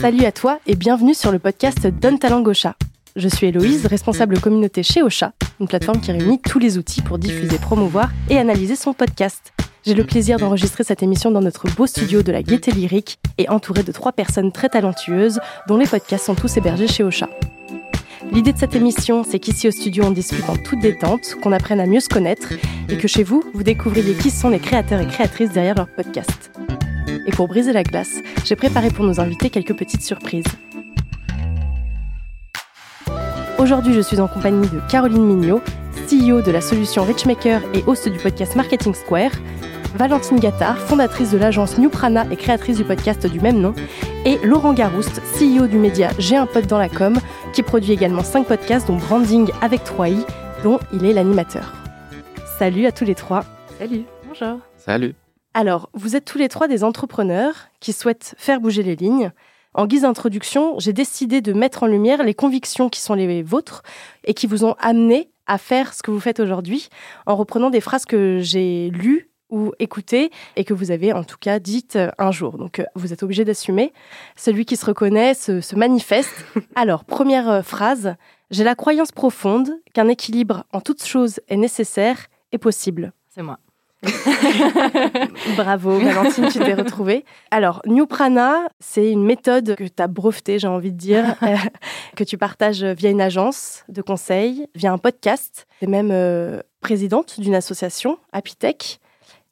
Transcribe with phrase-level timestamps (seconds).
[0.00, 2.74] Salut à toi et bienvenue sur le podcast Donne Talent Gaucha.
[3.16, 7.18] Je suis Héloïse, responsable communauté chez Ocha, une plateforme qui réunit tous les outils pour
[7.18, 9.52] diffuser, promouvoir et analyser son podcast.
[9.84, 13.50] J'ai le plaisir d'enregistrer cette émission dans notre beau studio de la Gaieté Lyrique et
[13.50, 15.38] entouré de trois personnes très talentueuses
[15.68, 17.28] dont les podcasts sont tous hébergés chez Ocha.
[18.32, 21.80] L'idée de cette émission, c'est qu'ici au studio, on discute en toute détente, qu'on apprenne
[21.80, 22.54] à mieux se connaître
[22.88, 26.50] et que chez vous, vous découvriez qui sont les créateurs et créatrices derrière leur podcast.
[27.26, 30.44] Et pour briser la glace, j'ai préparé pour nos invités quelques petites surprises.
[33.58, 35.60] Aujourd'hui, je suis en compagnie de Caroline Mignot,
[36.08, 39.32] CEO de la solution Richmaker et host du podcast Marketing Square,
[39.96, 43.74] Valentine Gattard, fondatrice de l'agence New Prana et créatrice du podcast du même nom,
[44.24, 47.18] et Laurent Garouste, CEO du média J'ai un pote dans la com,
[47.52, 50.24] qui produit également 5 podcasts dont Branding avec 3i,
[50.62, 51.74] dont il est l'animateur.
[52.58, 53.44] Salut à tous les trois.
[53.78, 54.04] Salut.
[54.26, 54.58] Bonjour.
[54.76, 55.14] Salut.
[55.52, 59.32] Alors, vous êtes tous les trois des entrepreneurs qui souhaitent faire bouger les lignes.
[59.74, 63.82] En guise d'introduction, j'ai décidé de mettre en lumière les convictions qui sont les vôtres
[64.24, 66.88] et qui vous ont amené à faire ce que vous faites aujourd'hui
[67.26, 71.36] en reprenant des phrases que j'ai lues ou écoutées et que vous avez en tout
[71.38, 72.56] cas dites un jour.
[72.56, 73.92] Donc euh, vous êtes obligé d'assumer.
[74.36, 76.44] Celui qui se reconnaît se, se manifeste.
[76.76, 78.14] Alors, première euh, phrase,
[78.52, 83.12] j'ai la croyance profonde qu'un équilibre en toutes choses est nécessaire et possible.
[83.28, 83.58] C'est moi.
[85.56, 87.24] Bravo, Valentine, tu t'es retrouvée.
[87.50, 91.56] Alors, New Prana, c'est une méthode que tu as brevetée, j'ai envie de dire, euh,
[92.16, 95.66] que tu partages via une agence de conseil, via un podcast.
[95.78, 99.00] Tu es même euh, présidente d'une association, Apitech.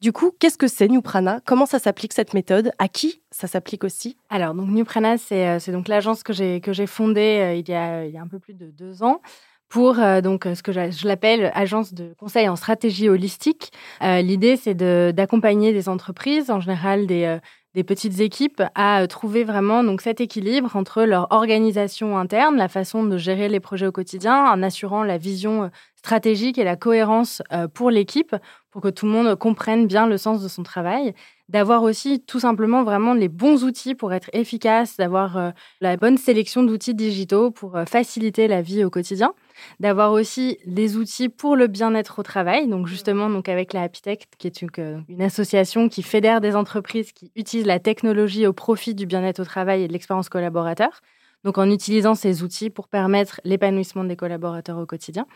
[0.00, 2.70] Du coup, qu'est-ce que c'est New Prana Comment ça s'applique cette méthode?
[2.78, 4.16] À qui ça s'applique aussi?
[4.30, 7.74] Alors, donc New Prana, c'est euh, donc l'agence que j'ai que j'ai fondée il, y
[7.74, 9.20] a, il y a un peu plus de deux ans
[9.68, 13.72] pour euh, donc ce que je, l'appelle agence de conseil en stratégie holistique.
[14.02, 17.38] Euh, L'idée, c'est d'accompagner des entreprises, en général des, euh,
[17.74, 23.04] des petites équipes, à trouver vraiment donc cet équilibre entre leur organisation interne, la façon
[23.04, 27.42] de gérer les projets au quotidien, en assurant la vision stratégique et la cohérence
[27.74, 28.34] pour l'équipe,
[28.70, 31.14] pour que tout le monde comprenne bien le sens de son travail
[31.48, 36.62] d'avoir aussi tout simplement vraiment les bons outils pour être efficace, d'avoir la bonne sélection
[36.62, 39.32] d'outils digitaux pour faciliter la vie au quotidien
[39.80, 42.68] d'avoir aussi les outils pour le bien-être au travail.
[42.68, 44.00] Donc justement, donc avec la Happy
[44.38, 49.06] qui est une, association qui fédère des entreprises qui utilisent la technologie au profit du
[49.06, 51.00] bien-être au travail et de l'expérience collaborateur.
[51.44, 55.26] Donc en utilisant ces outils pour permettre l'épanouissement des collaborateurs au quotidien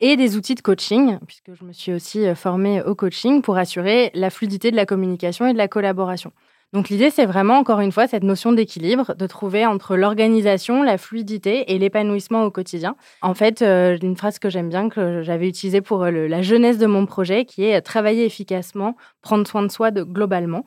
[0.00, 3.56] et des outils de coaching, puisque je me suis aussi euh, formée au coaching pour
[3.56, 6.32] assurer la fluidité de la communication et de la collaboration.
[6.72, 10.98] Donc l'idée, c'est vraiment, encore une fois, cette notion d'équilibre, de trouver entre l'organisation, la
[10.98, 12.96] fluidité et l'épanouissement au quotidien.
[13.22, 16.76] En fait, euh, une phrase que j'aime bien, que j'avais utilisée pour euh, la jeunesse
[16.76, 20.64] de mon projet, qui est travailler efficacement, prendre soin de soi globalement.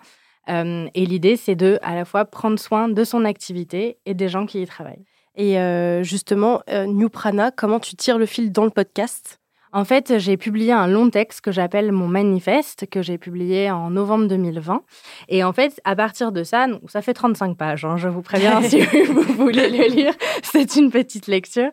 [0.48, 4.48] Et l'idée, c'est de à la fois prendre soin de son activité et des gens
[4.48, 5.06] qui y travaillent.
[5.36, 5.58] Et
[6.04, 9.40] justement, New Prana, comment tu tires le fil dans le podcast?
[9.72, 13.92] En fait, j'ai publié un long texte que j'appelle mon manifeste, que j'ai publié en
[13.92, 14.82] novembre 2020.
[15.28, 18.62] Et en fait, à partir de ça, ça fait 35 pages, hein, je vous préviens
[18.64, 21.70] si vous voulez le lire, c'est une petite lecture.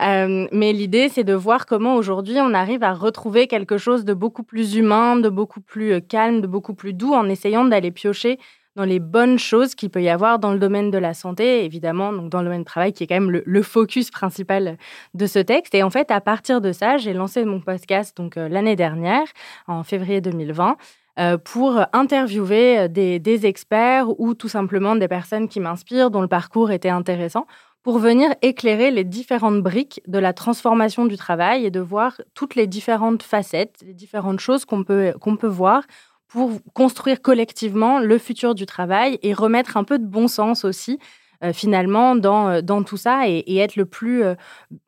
[0.00, 4.14] Euh, mais l'idée, c'est de voir comment aujourd'hui on arrive à retrouver quelque chose de
[4.14, 7.90] beaucoup plus humain, de beaucoup plus euh, calme, de beaucoup plus doux, en essayant d'aller
[7.90, 8.38] piocher
[8.76, 12.12] dans les bonnes choses qu'il peut y avoir dans le domaine de la santé, évidemment,
[12.12, 14.76] donc dans le domaine du travail, qui est quand même le, focus principal
[15.14, 15.74] de ce texte.
[15.74, 19.26] Et en fait, à partir de ça, j'ai lancé mon podcast donc euh, l'année dernière,
[19.66, 20.76] en février 2020
[21.18, 26.22] euh, pour interviewer euh, des, des, experts ou tout simplement des personnes qui m'inspirent, dont
[26.22, 27.46] le parcours était intéressant,
[27.82, 32.54] pour venir éclairer les différentes briques de la transformation du travail et de voir toutes
[32.54, 35.82] les différentes facettes, les différentes choses qu'on peut, qu'on peut voir
[36.30, 40.98] pour construire collectivement le futur du travail et remettre un peu de bon sens aussi
[41.42, 44.34] euh, finalement dans, euh, dans tout ça et, être le plus euh,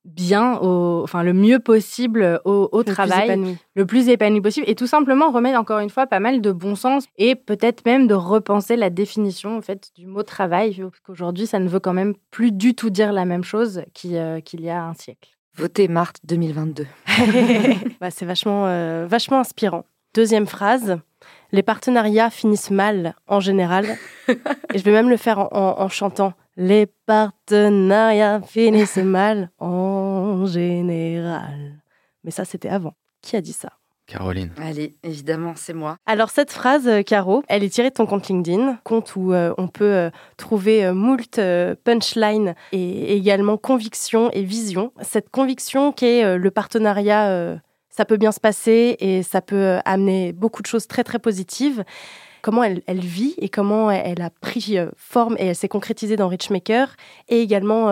[0.04, 4.68] bien, au, enfin le mieux possible au, au le travail, plus le plus épanoui possible
[4.68, 8.06] et tout simplement remettre encore une fois pas mal de bon sens et peut-être même
[8.06, 11.94] de repenser la définition en fait du mot travail parce qu'aujourd'hui ça ne veut quand
[11.94, 15.30] même plus du tout dire la même chose qu'il y a un siècle.
[15.56, 16.86] Votez Marthe 2022.
[18.00, 19.86] bah, c'est vachement, vachement inspirant.
[20.12, 20.98] Deuxième phrase,
[21.52, 23.86] les partenariats finissent mal en général.
[24.28, 26.32] et je vais même le faire en, chantant.
[26.56, 31.82] Les partenariats finissent mal en général.
[32.24, 32.94] Mais ça, c'était avant.
[33.20, 33.70] Qui a dit ça?
[34.06, 34.50] Caroline.
[34.60, 35.96] Allez, évidemment, c'est moi.
[36.06, 39.54] Alors cette phrase, euh, Caro, elle est tirée de ton compte LinkedIn, compte où euh,
[39.58, 41.40] on peut euh, trouver moult
[41.84, 44.92] punchline et également conviction et vision.
[45.02, 47.60] Cette conviction qui est le partenariat
[47.92, 51.84] ça peut bien se passer et ça peut amener beaucoup de choses très très positives.
[52.40, 56.96] comment elle, vit et comment elle, a pris forme et elle s'est concrétisée dans Richmaker
[57.28, 57.86] et également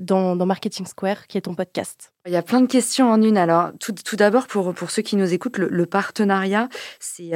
[0.00, 2.14] dans, Marketing Square, qui est ton podcast?
[2.24, 3.36] Il y a plein de questions en une.
[3.36, 7.32] Alors, tout, d'abord, pour, pour ceux qui nous écoutent, le, partenariat, c'est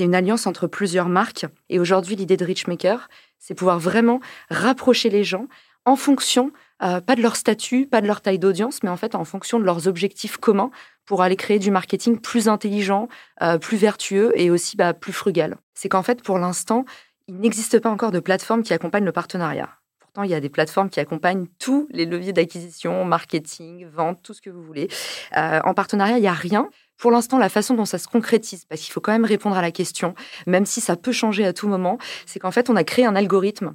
[0.00, 1.46] une alliance entre plusieurs marques.
[1.70, 3.08] Et aujourd'hui, l'idée de Richmaker,
[3.38, 4.20] c'est pouvoir vraiment
[4.50, 5.46] rapprocher les gens
[5.84, 6.50] en fonction,
[6.84, 9.58] euh, pas de leur statut, pas de leur taille d'audience, mais en fait en fonction
[9.58, 10.70] de leurs objectifs communs
[11.06, 13.08] pour aller créer du marketing plus intelligent,
[13.42, 15.56] euh, plus vertueux et aussi bah, plus frugal.
[15.74, 16.84] C'est qu'en fait, pour l'instant,
[17.26, 19.68] il n'existe pas encore de plateforme qui accompagne le partenariat.
[19.98, 24.32] Pourtant, il y a des plateformes qui accompagnent tous les leviers d'acquisition, marketing, vente, tout
[24.32, 24.88] ce que vous voulez.
[25.36, 26.68] Euh, en partenariat, il n'y a rien.
[26.96, 29.62] Pour l'instant, la façon dont ça se concrétise, parce qu'il faut quand même répondre à
[29.62, 30.14] la question,
[30.46, 33.16] même si ça peut changer à tout moment, c'est qu'en fait, on a créé un
[33.16, 33.74] algorithme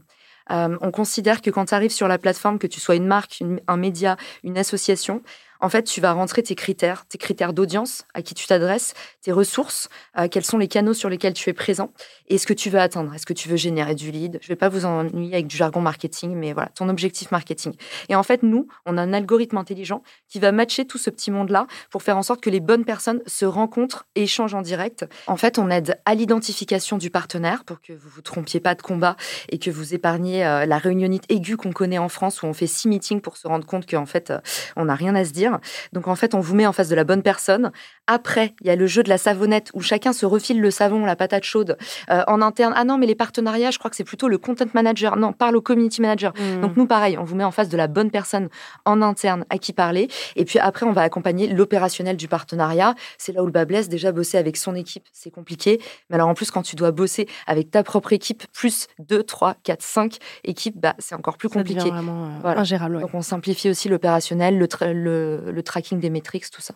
[0.49, 3.77] on considère que quand tu arrives sur la plateforme, que tu sois une marque, un
[3.77, 5.21] média, une association,
[5.59, 9.31] en fait, tu vas rentrer tes critères, tes critères d'audience, à qui tu t'adresses, tes
[9.31, 11.91] ressources, euh, quels sont les canaux sur lesquels tu es présent
[12.27, 13.13] et ce que tu veux atteindre.
[13.13, 14.39] Est-ce que tu veux générer du lead?
[14.41, 17.73] Je ne vais pas vous ennuyer avec du jargon marketing, mais voilà, ton objectif marketing.
[18.07, 21.31] Et en fait, nous, on a un algorithme intelligent qui va matcher tout ce petit
[21.31, 25.05] monde-là pour faire en sorte que les bonnes personnes se rencontrent et échangent en direct.
[25.27, 28.81] En fait, on aide à l'identification du partenaire pour que vous vous trompiez pas de
[28.81, 29.15] combat
[29.49, 32.67] et que vous épargniez euh, la réunionnite aiguë qu'on connaît en France où on fait
[32.67, 34.39] six meetings pour se rendre compte qu'en fait, euh,
[34.75, 35.48] on n'a rien à se dire.
[35.93, 37.71] Donc en fait, on vous met en face de la bonne personne.
[38.07, 41.05] Après, il y a le jeu de la savonnette où chacun se refile le savon,
[41.05, 41.77] la patate chaude
[42.09, 42.73] euh, en interne.
[42.75, 45.15] Ah non, mais les partenariats, je crois que c'est plutôt le content manager.
[45.15, 46.33] Non, parle au community manager.
[46.37, 46.61] Hmm.
[46.61, 48.49] Donc nous, pareil, on vous met en face de la bonne personne
[48.85, 50.09] en interne à qui parler.
[50.35, 52.95] Et puis après, on va accompagner l'opérationnel du partenariat.
[53.17, 53.89] C'est là où le bas blesse.
[53.89, 55.79] Déjà, bosser avec son équipe, c'est compliqué.
[56.09, 59.55] Mais alors en plus, quand tu dois bosser avec ta propre équipe, plus 2, 3,
[59.63, 61.81] 4, 5 équipes, bah, c'est encore plus compliqué.
[61.81, 62.99] Ça vraiment euh, ingérable.
[62.99, 66.75] Donc on simplifie aussi l'opérationnel, le, le, le, tracking des métriques, tout ça.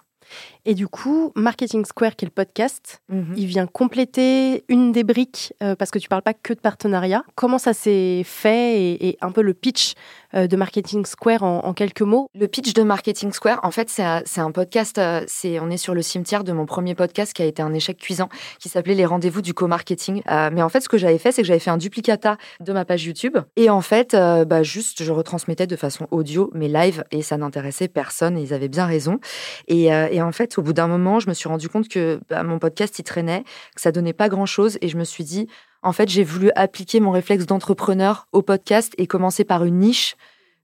[0.65, 3.33] Et du coup, Marketing Square, qui est le podcast, mhm.
[3.35, 7.23] il vient compléter une des briques, euh, parce que tu parles pas que de partenariat.
[7.35, 9.97] Comment ça s'est fait et, un peu le pitch euh,
[10.33, 14.51] de Marketing Square en, quelques mots Le pitch de Marketing Square, en fait, c'est un,
[14.51, 17.61] podcast, euh, c'est on est sur le cimetière de mon premier podcast qui a été
[17.61, 20.21] un échec cuisant, qui s'appelait Les rendez-vous du co-marketing.
[20.51, 22.85] mais en fait, ce que j'avais fait, c'est que j'avais fait un duplicata de ma
[22.85, 23.37] page YouTube.
[23.55, 27.87] Et en fait, bah, juste, je retransmettais de façon audio, mais live, et ça n'intéressait
[27.87, 29.19] personne, et ils avaient bien raison.
[29.67, 32.43] Et, et en fait, au bout d'un moment, je me suis rendu compte que bah,
[32.43, 33.43] mon podcast, il traînait,
[33.75, 34.77] que ça donnait pas grand-chose.
[34.81, 35.47] Et je me suis dit,
[35.83, 40.15] en fait, j'ai voulu appliquer mon réflexe d'entrepreneur au podcast et commencer par une niche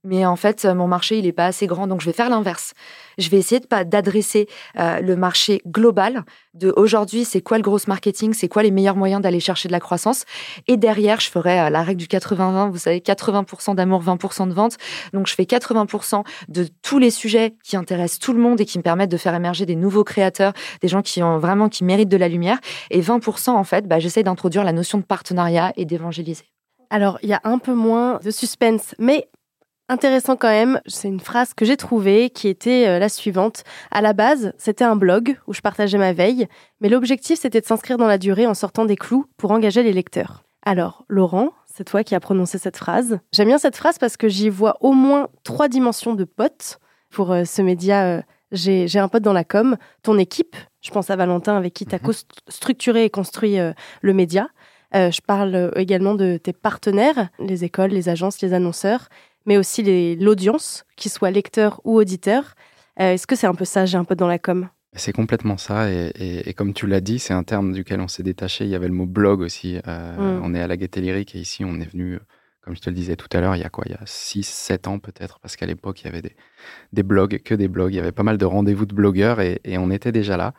[0.02, 2.72] mais en fait, mon marché, il n'est pas assez grand, donc je vais faire l'inverse.
[3.18, 4.48] Je vais essayer d'adresser
[4.78, 6.24] euh, le marché global
[6.54, 9.72] de aujourd'hui, c'est quoi le gros marketing, c'est quoi les meilleurs moyens d'aller chercher de
[9.72, 10.24] la croissance.
[10.68, 14.54] Et derrière, je ferai euh, la règle du 80-20, vous savez, 80% d'amour, 20% de
[14.54, 14.76] vente.
[15.12, 18.78] Donc, je fais 80% de tous les sujets qui intéressent tout le monde et qui
[18.78, 22.08] me permettent de faire émerger des nouveaux créateurs, des gens qui ont vraiment, qui méritent
[22.08, 22.58] de la lumière.
[22.90, 26.44] Et 20%, en fait, bah, j'essaie d'introduire la notion de partenariat et d'évangéliser.
[26.88, 29.28] Alors, il y a un peu moins de suspense, mais
[29.90, 33.64] Intéressant quand même, c'est une phrase que j'ai trouvée qui était euh, la suivante.
[33.90, 36.46] À la base, c'était un blog où je partageais ma veille,
[36.80, 39.92] mais l'objectif c'était de s'inscrire dans la durée en sortant des clous pour engager les
[39.92, 40.44] lecteurs.
[40.64, 43.18] Alors, Laurent, c'est toi qui as prononcé cette phrase.
[43.32, 46.78] J'aime bien cette phrase parce que j'y vois au moins trois dimensions de potes.
[47.10, 48.22] Pour euh, ce média, euh,
[48.52, 51.96] j'ai un pote dans la com, ton équipe, je pense à Valentin avec qui tu
[51.96, 52.12] as mhm.
[52.46, 53.58] structuré et construit
[54.02, 54.48] le média.
[54.92, 59.08] je parle également de tes partenaires, les écoles, les agences, les annonceurs
[59.50, 62.54] mais aussi l'audience, qu'il soit lecteur ou auditeur.
[63.00, 64.68] Euh, est-ce que c'est un peu ça, j'ai un peu dans la com?
[64.92, 68.64] C'est complètement ça, et, comme tu l'as dit, c'est un terme duquel on s'est détaché.
[68.64, 69.80] Il y avait le mot blog aussi.
[69.88, 70.42] Euh, mm.
[70.44, 72.20] On est à la Gaîté Lyrique et ici, on est venu,
[72.60, 73.82] comme je te le disais tout à l'heure, il y a quoi?
[73.88, 76.36] Il y a 6, 7 ans peut-être, parce qu'à l'époque, il y avait des,
[76.92, 77.92] des, blogs, que des blogs.
[77.92, 80.54] Il y avait pas mal de rendez-vous de blogueurs et, on était déjà là.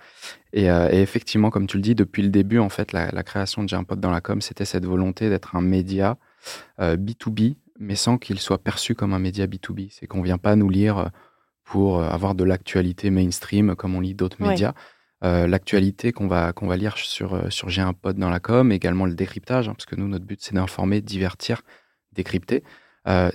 [0.58, 3.70] Euh, et, effectivement, comme tu le dis, depuis le début, en fait, la, création de
[3.70, 6.18] J'ai un pote dans la com, c'était cette volonté d'être un média
[6.78, 9.90] B2B mais sans qu'il soit perçu comme un média B2B.
[9.92, 11.08] C'est qu'on ne vient pas nous lire euh,
[11.64, 14.74] pour euh, avoir de l'actualité mainstream comme on lit d'autres médias.
[15.24, 18.72] Euh, l'actualité qu'on va, qu'on va lire sur, sur J'ai un pod dans la com,
[18.72, 21.62] également le décryptage, hein, parce que nous, notre but, c'est d'informer, divertir,
[22.12, 22.64] décrypter.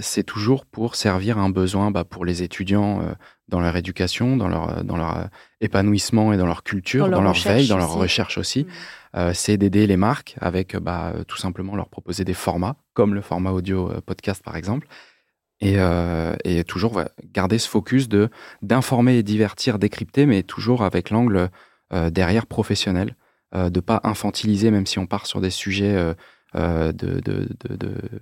[0.00, 3.14] c'est toujours pour servir un besoin bah, pour les étudiants
[3.48, 5.28] dans leur éducation, dans leur, dans leur
[5.60, 8.64] épanouissement et dans leur culture, dans leur, veille, dans leur recherche aussi.
[8.64, 8.68] Mmh.
[9.16, 13.14] Euh, c'est d'aider les marques avec bah, euh, tout simplement leur proposer des formats, comme
[13.14, 14.88] le format audio euh, podcast par exemple,
[15.60, 15.78] et,
[16.64, 18.28] toujours garder ce focus de
[18.60, 21.48] d'informer et divertir, décrypter, mais toujours avec l'angle
[22.10, 23.16] derrière professionnel,
[23.54, 26.14] de pas infantiliser, même si on part sur des sujets
[26.52, 27.48] de,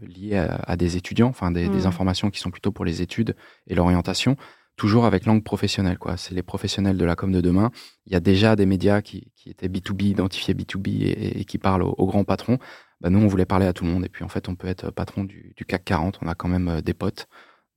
[0.00, 1.87] liés à, des étudiants, enfin des, mmh.
[1.87, 3.35] informations qui sont plutôt pour les études
[3.66, 4.37] et l'orientation,
[4.76, 5.99] toujours avec langue professionnelle.
[5.99, 6.16] Quoi.
[6.16, 7.71] C'est les professionnels de la com de demain.
[8.07, 12.07] Il y a déjà des médias qui, étaient B2B, identifiés B2B et, qui parlent aux,
[12.07, 12.59] grands patrons.
[13.00, 14.04] Bah, nous, on voulait parler à tout le monde.
[14.04, 16.19] Et puis, en fait, on peut être patron du, CAC 40.
[16.23, 17.28] On a quand même euh, des potes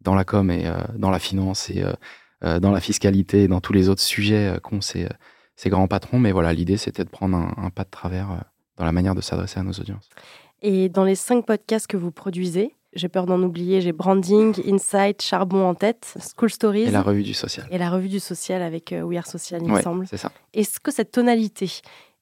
[0.02, 1.84] dans la com et euh, dans la finance et
[2.44, 5.08] euh, dans la fiscalité et dans tous les autres sujets qu'ont ces,
[5.56, 6.20] ces, grands patrons.
[6.20, 8.44] Mais voilà, l'idée, c'était de prendre un, un, pas de travers
[8.78, 10.08] dans la manière de s'adresser à nos audiences.
[10.62, 15.22] Et dans les cinq podcasts que vous produisez, j'ai peur d'en oublier, j'ai Branding, Insight,
[15.22, 16.84] Charbon en tête, School Stories.
[16.84, 17.68] Et la revue du social.
[17.72, 20.08] Et la revue du social avec euh, We Are Social, il me semble.
[20.08, 20.32] c'est ça.
[20.54, 21.70] Est-ce que cette tonalité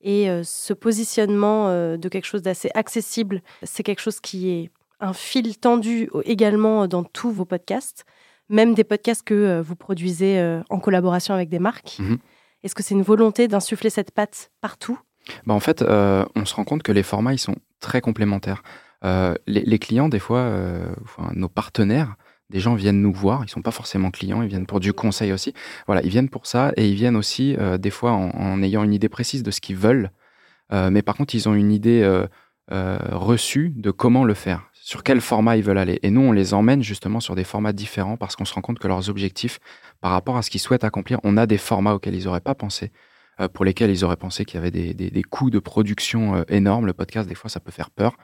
[0.01, 4.71] et euh, ce positionnement euh, de quelque chose d'assez accessible, c'est quelque chose qui est
[4.99, 8.05] un fil tendu également dans tous vos podcasts,
[8.49, 11.97] même des podcasts que vous produisez en collaboration avec des marques?
[11.99, 12.17] Mhm.
[12.63, 14.97] Est-ce que c'est une volonté d'insuffler cette patte partout?
[15.45, 18.63] Bah En fait, on se rend compte que les formats, ils sont très complémentaires.
[19.05, 20.87] Euh, les, clients, des fois, euh,
[21.33, 22.15] nos partenaires,
[22.49, 25.31] des gens viennent nous voir, ils sont pas forcément clients, ils viennent pour du conseil
[25.31, 25.53] aussi.
[25.85, 28.93] Voilà, ils viennent pour ça et ils viennent aussi euh, des fois en, ayant une
[28.93, 30.11] idée précise de ce qu'ils veulent,
[30.71, 32.03] mais par contre ils ont une idée
[32.71, 35.99] reçue de comment le faire, sur quel format ils veulent aller.
[36.01, 38.79] Et nous, on les emmène justement sur des formats différents parce qu'on se rend compte
[38.79, 39.59] que leurs objectifs,
[40.01, 42.55] par rapport à ce qu'ils souhaitent accomplir, on a des formats auxquels ils n'auraient pas
[42.55, 42.91] pensé
[43.53, 46.87] pour lesquels ils auraient pensé qu'il y avait des, coûts de production énormes.
[46.87, 48.17] Le podcast, des fois, ça peut faire peur.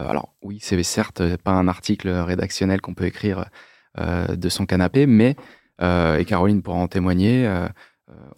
[0.00, 3.46] Euh, alors oui, c'est certes pas un article rédactionnel qu'on peut écrire
[3.98, 5.36] euh, de son canapé, mais,
[5.80, 7.48] euh, et Caroline pourra en témoigner,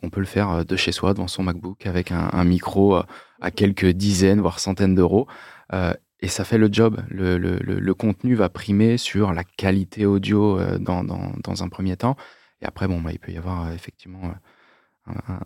[0.03, 2.97] on peut le faire de chez soi, devant son MacBook, avec un, micro
[3.41, 5.27] à quelques dizaines, voire centaines d'euros.
[5.73, 7.03] et ça fait le job.
[7.11, 12.17] Le, contenu va primer sur la qualité audio dans, dans, un premier temps.
[12.63, 14.33] Et après, bon, bah, il peut y avoir effectivement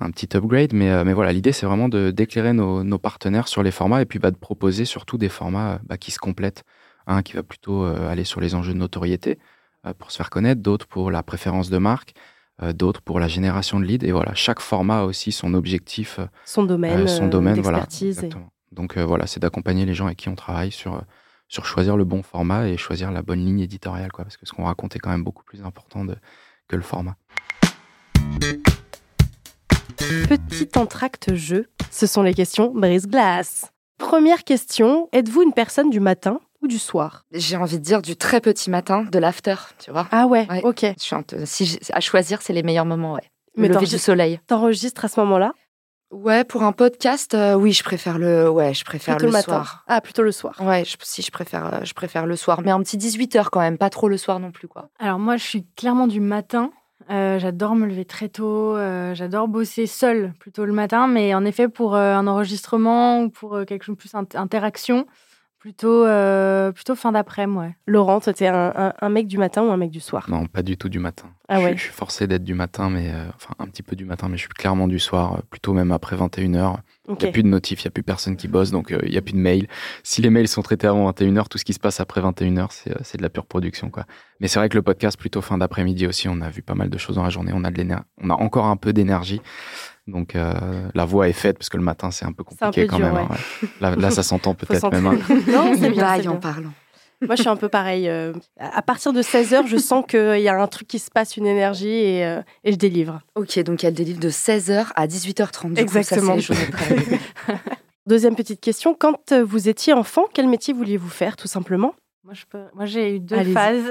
[0.00, 0.72] un, petit upgrade.
[0.72, 4.06] Mais, euh, mais voilà, l'idée, c'est vraiment d'éclairer nos, nos, partenaires sur les formats et
[4.06, 6.64] puis bah, de proposer surtout des formats bah, qui se complètent.
[7.06, 9.38] Un qui va plutôt euh, aller sur les enjeux de notoriété
[9.86, 12.12] euh, pour se faire connaître, d'autres pour la préférence de marque,
[12.74, 14.06] d'autres pour la génération de leads.
[14.06, 17.86] Et voilà, chaque format a aussi son objectif, son domaine, son domaine voilà,
[18.70, 21.02] Donc voilà, c'est d'accompagner les gens avec qui on travaille sur,
[21.48, 24.52] sur choisir le bon format et choisir la bonne ligne éditoriale, quoi, parce que ce
[24.52, 26.16] qu'on raconte est quand même beaucoup plus important de,
[26.68, 27.16] que le format.
[30.10, 33.70] Petit entracte jeu, ce sont les questions brise-glace.
[33.96, 37.26] Première question, êtes-vous une personne du matin ou du soir?
[37.30, 40.08] J'ai envie de dire du très petit matin, de l'after, tu vois.
[40.10, 40.86] Ah ouais, ok.
[41.44, 43.30] si à choisir, c'est les meilleurs moments, ouais.
[43.56, 44.40] Le lever du soleil.
[44.48, 45.52] T'enregistres à ce moment-là?
[46.10, 49.84] Ouais, pour un podcast, euh, oui, je préfère le, ouais, je préfère le, soir.
[49.86, 50.56] Ah, plutôt le soir.
[50.60, 53.60] Ouais, si je préfère, euh, je préfère le soir, mais un petit 18 h quand
[53.60, 54.88] même, pas trop le soir non plus, quoi.
[54.98, 56.72] Alors moi, je suis clairement du matin.
[57.08, 61.44] Euh, j'adore me lever très tôt, euh, j'adore bosser seule plutôt le matin, mais en
[61.44, 65.06] effet pour euh, un enregistrement ou pour quelque chose de plus interaction,
[65.60, 67.76] Plutôt, euh, plutôt fin d'après-midi, ouais.
[67.86, 70.24] Laurent, toi, t'es un, un, mec du matin ou un mec du soir?
[70.30, 71.26] Non, pas du tout du matin.
[71.50, 71.76] Ah ouais.
[71.76, 74.38] je, suis forcé d'être du matin, mais euh, enfin un petit peu du matin, mais
[74.38, 76.76] je suis clairement du soir, euh, plutôt même après 21h.
[77.08, 79.10] Il n'y a plus de notifs, il n'y a plus personne qui bosse, donc il
[79.10, 79.66] n'y a plus de mails.
[80.02, 82.68] Si les mails sont traités avant 21h, tout ce qui se passe après 21h,
[83.02, 83.90] c'est de la pure production.
[83.90, 84.06] quoi.
[84.38, 86.88] Mais c'est vrai que le podcast, plutôt fin d'après-midi aussi, on a vu pas mal
[86.88, 87.84] de choses dans la journée, on a, de
[88.22, 89.42] on a encore un peu d'énergie.
[90.06, 92.98] Donc euh, la voix est faite parce que le matin c'est un peu compliqué quand
[92.98, 93.16] même.
[93.16, 95.06] Hein, là, ça s'entend peut-être même.
[95.06, 95.18] Hein.
[95.48, 96.30] Non, c'est bien.
[96.30, 96.72] en parlant.
[97.26, 98.08] Moi, je suis un peu pareil.
[98.08, 101.36] Euh, à partir de 16h, je sens qu'il y a un truc qui se passe,
[101.36, 103.20] une énergie, et, euh, et je délivre.
[103.34, 105.78] Ok, donc elle délivre de 16h à 18h30.
[105.78, 106.36] Exactement.
[108.06, 108.96] Deuxième petite question.
[108.98, 111.94] Quand vous étiez enfant, quel métier vouliez-vous faire, tout simplement?
[112.24, 112.32] Moi,
[112.74, 113.84] Moi j'ai eu deux phases.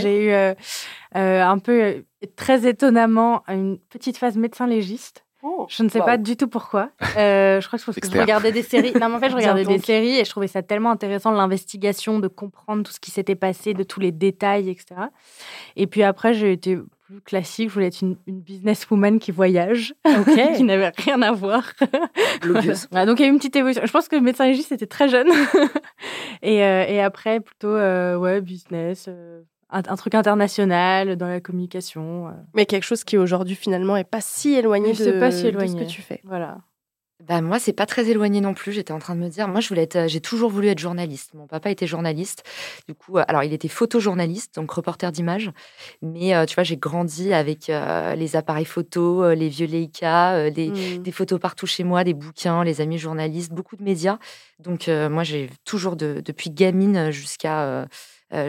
[0.00, 0.54] j'ai eu
[1.12, 2.02] un peu,
[2.34, 5.23] très étonnamment, une petite phase médecin légiste.
[5.46, 6.88] Oh, je ne sais pas du tout pourquoi.
[7.18, 8.94] Euh, je crois que, que je regardais des séries.
[8.98, 12.18] Non, mais en fait, je regardais des séries et je trouvais ça tellement intéressant, l'investigation,
[12.18, 15.02] de comprendre tout ce qui s'était passé, de tous les détails, etc.
[15.76, 17.68] Et puis après, j'ai été plus classique.
[17.68, 19.94] Je voulais être une, businesswoman qui voyage,
[20.56, 21.74] qui n'avait rien à voir.
[22.42, 23.82] donc, il y a eu une petite évolution.
[23.84, 25.28] Je pense que le médecin légiste, c'était très jeune.
[26.42, 29.10] et, euh, et, après, plutôt, euh, ouais, business
[29.74, 32.28] un, truc international dans la communication.
[32.28, 32.32] Euh.
[32.54, 35.80] Mais quelque chose qui aujourd'hui finalement est pas si éloigné, de, pas si éloigné.
[35.80, 36.20] ce que tu fais.
[36.24, 36.58] Voilà.
[37.26, 38.72] Bah moi, c'est pas très éloigné non plus.
[38.72, 41.32] J'étais en train de me dire, moi, je voulais être, j'ai toujours voulu être journaliste.
[41.32, 42.42] Mon papa était journaliste.
[42.86, 45.50] Du coup, euh, alors il était photojournaliste, donc reporter d'images.
[46.02, 47.68] Mais euh, tu vois, j'ai grandi avec
[48.16, 51.02] les appareils photo, les vieux Leica, mmh.
[51.02, 54.18] des photos partout chez moi, des bouquins, les amis journalistes, beaucoup de médias.
[54.58, 57.86] Donc moi, j'ai toujours depuis gamine jusqu'à euh,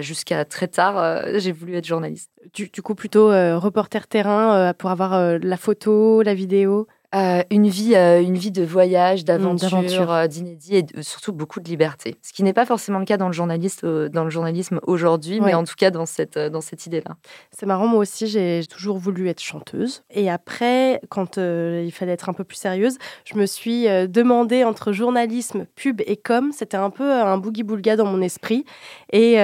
[0.01, 2.32] jusqu'à très tard, euh, j'ai voulu être journaliste.
[2.54, 6.88] Du, coup, plutôt euh, reporter terrain pour avoir la photo, la vidéo?
[7.15, 11.69] Euh, une, vie, euh, une vie de voyage, d'aventure, euh, d'inédit et surtout beaucoup de
[11.69, 12.17] liberté.
[12.22, 15.53] Ce qui n'est pas forcément le cas dans le, journalisme, dans le journalisme aujourd'hui, mais
[15.53, 17.15] en tout cas dans cette, dans cette idée-là.
[17.51, 20.03] C'est marrant, moi aussi, j'ai toujours voulu être chanteuse.
[20.12, 24.91] Et après, quand il fallait être un peu plus sérieuse, je me suis demandé entre
[24.91, 26.51] journalisme, pub et com.
[26.53, 28.65] C'était un peu un boogie-boulga dans mon esprit.
[29.13, 29.36] Et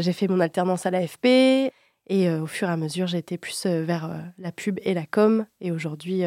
[0.00, 1.72] j'ai fait mon alternance à l'AFP.
[2.10, 5.46] Et au fur et à mesure, j'ai été plus vers la pub et la com.
[5.60, 6.24] Et aujourd'hui,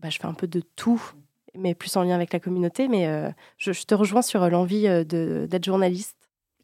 [0.00, 1.02] bah, je fais un peu de tout,
[1.56, 2.88] mais plus en lien avec la communauté.
[2.88, 5.04] Mais euh, je, te rejoins sur euh, l'envie euh,
[5.46, 6.16] d'être journaliste.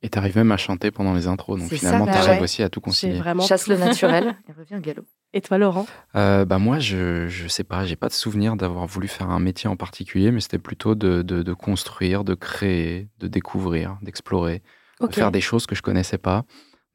[0.03, 1.59] Et tu arrives même à chanter pendant les intros.
[1.59, 3.19] Donc finalement, tu bah arrives aussi à tout concilier.
[3.19, 5.05] Vraiment Chasse le naturel et reviens au galop.
[5.33, 5.87] Et toi, Laurent?
[6.12, 7.87] Bah Moi, je ne sais pas.
[7.87, 11.23] J'ai pas de souvenir d'avoir voulu faire un métier en particulier, mais c'était plutôt de,
[11.23, 14.62] de, construire, de créer, de découvrir, d'explorer,
[15.00, 16.45] de faire des choses que je connaissais pas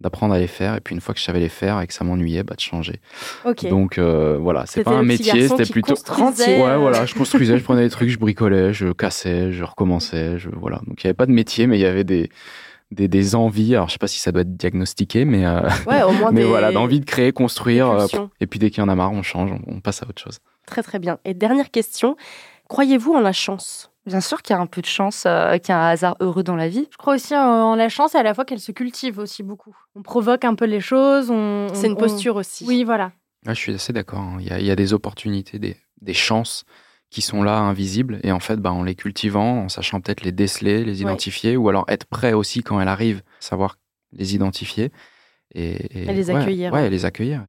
[0.01, 0.75] d'apprendre à les faire.
[0.75, 2.61] Et puis une fois que je savais les faire et que ça m'ennuyait bah de
[2.61, 3.01] changer.
[3.69, 7.83] Donc euh, voilà c'est pas un métier c'était plutôt ouais voilà je construisais je prenais
[7.83, 10.81] des trucs je bricolais je cassais je recommençais je voilà.
[10.87, 12.29] Donc il y avait pas de métier mais il y avait des
[12.91, 13.75] des, des envies.
[13.75, 16.43] Alors je sais pas si ça doit être diagnostiqué mais euh, ouais, au moins mais
[16.43, 18.07] voilà d'envie de créer construire euh,
[18.39, 20.39] et puis dès qu'il y en a marre on change on passe à autre chose.
[20.65, 21.19] Très très bien.
[21.25, 22.15] Et dernière question.
[22.67, 23.91] Croyez-vous en la chance?
[24.09, 26.17] Bien sûr qu'il y a un peu de chance, euh, qu'il y a un hasard
[26.19, 26.87] heureux dans la vie.
[26.91, 29.77] Je crois aussi en, la chance et à la fois qu'elle se cultive aussi beaucoup.
[29.95, 31.27] On provoque un peu les choses.
[31.73, 32.65] C'est une posture aussi.
[32.67, 33.11] Oui, voilà.
[33.45, 34.21] je suis assez d'accord.
[34.21, 34.37] Hein.
[34.39, 36.65] Il, y a des opportunités, des, chances
[37.11, 38.19] qui sont là, invisibles.
[38.23, 41.69] Et en fait, bah, en les cultivant, en sachant peut-être les déceler, les identifier, ou
[41.69, 43.77] alors être prêt aussi quand elles arrivent, savoir
[44.11, 44.91] les identifier.
[45.53, 46.73] Et, les accueillir.
[46.73, 47.45] Ouais, les accueillir.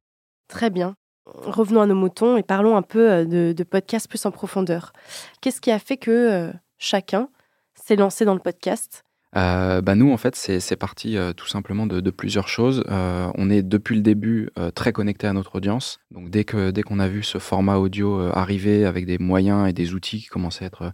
[0.47, 4.25] Très bien revenons à nos moutons et parlons un peu euh, de, de podcast plus
[4.25, 4.93] en profondeur.
[5.41, 7.29] Qu'est-ce qui a fait que euh, chacun
[7.75, 9.03] s'est lancé dans le podcast?
[9.37, 12.83] Euh, bah nous, en fait, c'est parti tout simplement de, plusieurs choses.
[12.89, 15.99] on est depuis le début très connecté à notre audience.
[16.11, 19.73] Donc dès que dès qu'on a vu ce format audio arriver avec des moyens et
[19.73, 20.91] des outils qui commençaient à être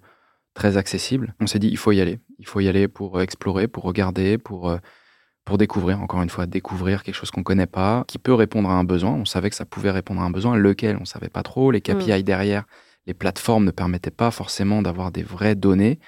[0.53, 2.19] très accessibles, on s'est dit il faut y aller.
[2.37, 4.71] Il faut y aller pour explorer, pour regarder, pour
[5.47, 8.69] pour découvrir, encore une fois, découvrir quelque chose qu'on ne connaît pas, qui peut répondre
[8.69, 9.11] à un besoin.
[9.11, 10.97] On savait que ça pouvait répondre à un besoin, lequel?
[10.97, 11.71] On ne savait pas trop.
[11.71, 12.21] Les KPI mm.
[12.23, 12.65] derrière,
[13.05, 15.99] les plateformes ne permettaient pas forcément d'avoir des vraies données.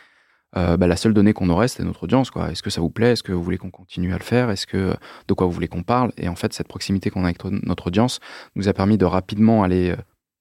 [0.57, 2.31] Euh, bah, la seule donnée qu'on aurait, c'était notre audience.
[2.31, 2.51] Quoi.
[2.51, 3.13] Est-ce que ça vous plaît?
[3.13, 4.49] Est-ce que vous voulez qu'on continue à le faire?
[4.49, 4.93] Est-ce que
[5.29, 6.11] de quoi vous voulez qu'on parle?
[6.17, 8.19] Et en fait, cette proximité qu'on a avec notre audience
[8.57, 9.95] nous a permis de rapidement aller euh,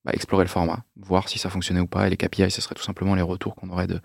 [0.04, 2.08] bah, explorer le format, voir si ça fonctionnait ou pas.
[2.08, 4.00] Et les KPI, ce serait tout simplement les retours qu'on aurait de,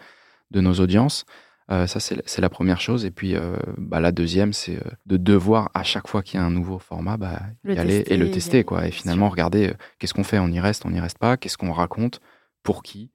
[0.52, 1.26] de nos audiences.
[1.71, 3.06] Euh, ça, c'est la première chose.
[3.06, 6.43] Et puis, euh, bah, la deuxième, c'est euh, de devoir, à chaque fois qu'il y
[6.43, 8.63] a un nouveau format, bah, y aller et le tester.
[8.63, 8.88] Quoi.
[8.88, 11.71] Et finalement, regarder qu'est-ce qu'on fait, on y reste, on n'y reste pas, qu'est-ce qu'on
[11.71, 12.19] raconte,
[12.63, 13.12] pour qui.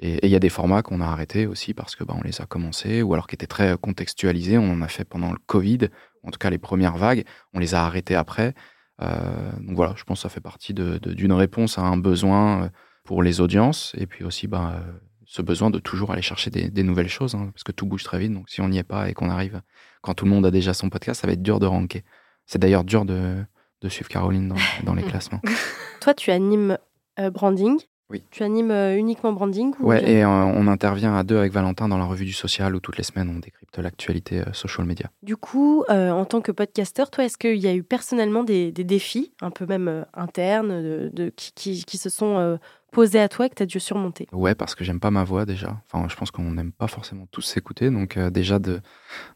[0.00, 2.40] Et il y a des formats qu'on a arrêtés aussi parce que bah, on les
[2.40, 4.56] a commencés, ou alors qui étaient très contextualisés.
[4.58, 5.88] On en a fait pendant le Covid,
[6.22, 7.24] en tout cas les premières vagues.
[7.52, 8.54] On les a arrêtés après.
[9.00, 12.70] donc voilà, je pense que ça fait partie d'une de, réponse à un besoin
[13.02, 13.92] pour les audiences.
[13.98, 14.80] Et puis aussi, bah,
[15.28, 18.18] ce besoin de toujours aller chercher des, nouvelles choses, hein, parce que tout bouge très
[18.18, 18.32] vite.
[18.32, 19.60] Donc si on n'y est pas et qu'on arrive
[20.00, 22.02] quand tout le monde a déjà son podcast, ça va être dur de ranker.
[22.46, 23.44] C'est d'ailleurs dur de,
[23.88, 25.42] suivre Caroline dans, les classements.
[26.00, 26.78] Toi, tu animes
[27.20, 27.78] euh, branding.
[28.08, 28.22] Oui.
[28.30, 31.98] Tu animes euh, uniquement branding Ouais, et euh, on intervient à deux avec Valentin dans
[31.98, 35.10] la revue du social où toutes les semaines on décrypte l'actualité social media.
[35.22, 39.34] Du coup, en tant que podcasteur, toi, est-ce qu'il y a eu personnellement des, défis,
[39.42, 42.58] un peu même internes, de, qui, qui, se sont
[42.90, 45.24] posé à toi et que tu as dû surmonter Ouais, parce que j'aime pas ma
[45.24, 45.80] voix déjà.
[45.86, 47.90] Enfin, je pense qu'on n'aime pas forcément tous s'écouter.
[47.90, 48.80] Donc, euh, déjà, de,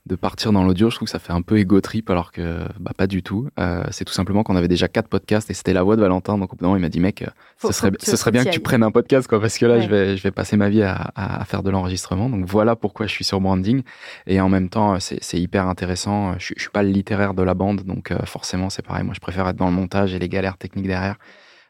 [0.07, 2.67] de partir dans l'audio, je trouve que ça fait un peu égo trip, alors que
[2.81, 3.49] bah, pas du tout.
[3.59, 6.39] Euh, c'est tout simplement qu'on avait déjà quatre podcasts et c'était la voix de Valentin.
[6.39, 7.27] Donc, au bout d'un moment, il m'a dit, mec, euh,
[7.59, 9.89] ce serait, ce serait bien que tu prennes un podcast, quoi, parce que là, je,
[9.89, 12.29] vais, je vais passer ma vie à, à, faire de l'enregistrement.
[12.29, 13.83] Donc, voilà pourquoi je suis sur branding.
[14.27, 16.39] Et en même temps, c'est hyper intéressant.
[16.39, 19.05] Je, je suis pas le littéraire de la bande, donc forcément, c'est pareil.
[19.05, 21.17] Moi, je préfère être dans le montage et les galères techniques derrière.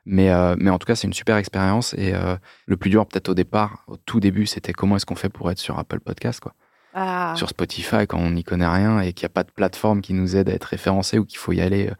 [0.05, 1.95] Mais, euh, mais en tout cas, c'est une super expérience.
[1.95, 2.37] Et euh,
[2.67, 5.51] le plus dur, peut-être au départ, au tout début, c'était comment est-ce qu'on fait pour
[5.51, 6.55] être sur Apple Podcast, quoi.
[6.95, 7.33] Ah.
[7.37, 10.13] Sur Spotify, quand on n'y connaît rien et qu'il n'y a pas de plateforme qui
[10.13, 11.95] nous aide à être référencé ou qu'il faut y aller euh,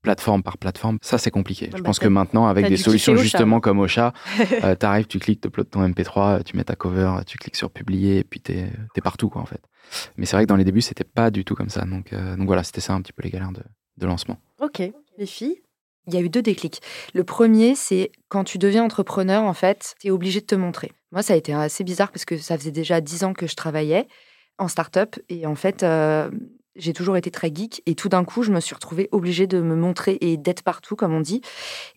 [0.00, 1.66] plateforme par plateforme, ça c'est compliqué.
[1.66, 4.14] Je bah, pense que maintenant, avec des solutions justement comme Ocha,
[4.80, 7.70] tu arrives, tu cliques, tu uploades ton MP3, tu mets ta cover, tu cliques sur
[7.70, 8.70] publier et puis tu es,
[9.02, 9.60] partout, quoi, en fait.
[10.16, 11.84] Mais c'est vrai que dans les débuts, c'était pas du tout comme ça.
[11.84, 13.62] Donc, donc voilà, c'était ça un petit peu les galères de,
[13.98, 14.38] de lancement.
[14.60, 14.80] Ok.
[15.18, 15.60] Les filles?
[16.08, 16.80] Il y a eu deux déclics.
[17.14, 20.92] Le premier, c'est quand tu deviens entrepreneur, en fait, tu es obligé de te montrer.
[21.12, 23.54] Moi, ça a été assez bizarre parce que ça faisait déjà dix ans que je
[23.54, 24.08] travaillais
[24.58, 26.30] en start-up et en fait, euh,
[26.76, 29.60] j'ai toujours été très geek et tout d'un coup, je me suis retrouvée obligée de
[29.60, 31.42] me montrer et d'être partout, comme on dit.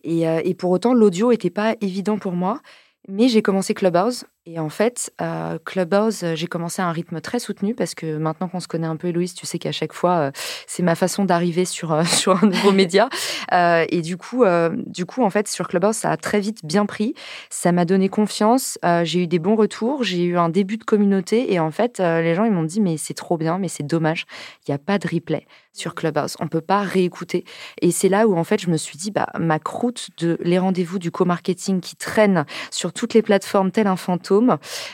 [0.04, 2.60] Et, euh, et pour autant, l'audio n'était pas évident pour moi.
[3.08, 7.38] Mais j'ai commencé Clubhouse Et en fait, euh, Clubhouse, j'ai commencé à un rythme très
[7.38, 10.32] soutenu parce que maintenant qu'on se connaît un peu, Héloïse, tu sais qu'à chaque fois,
[10.66, 13.08] c'est ma façon d'arriver sur, sur un nouveau média.
[13.52, 14.44] et du coup,
[14.86, 17.14] du coup, en fait, sur Clubhouse, ça a très vite bien pris.
[17.50, 18.78] Ça m'a donné confiance.
[19.04, 20.02] j'ai eu des bons retours.
[20.02, 21.52] J'ai eu un début de communauté.
[21.52, 24.26] Et en fait, les gens, ils m'ont dit, mais c'est trop bien, mais c'est dommage.
[24.66, 26.36] Il n'y a pas de replay sur Clubhouse.
[26.40, 27.44] On peut pas réécouter.
[27.80, 30.58] Et c'est là où, en fait, je me suis dit, bah, ma croûte de les
[30.58, 33.96] rendez-vous du co-marketing qui traîne sur toutes les plateformes tel un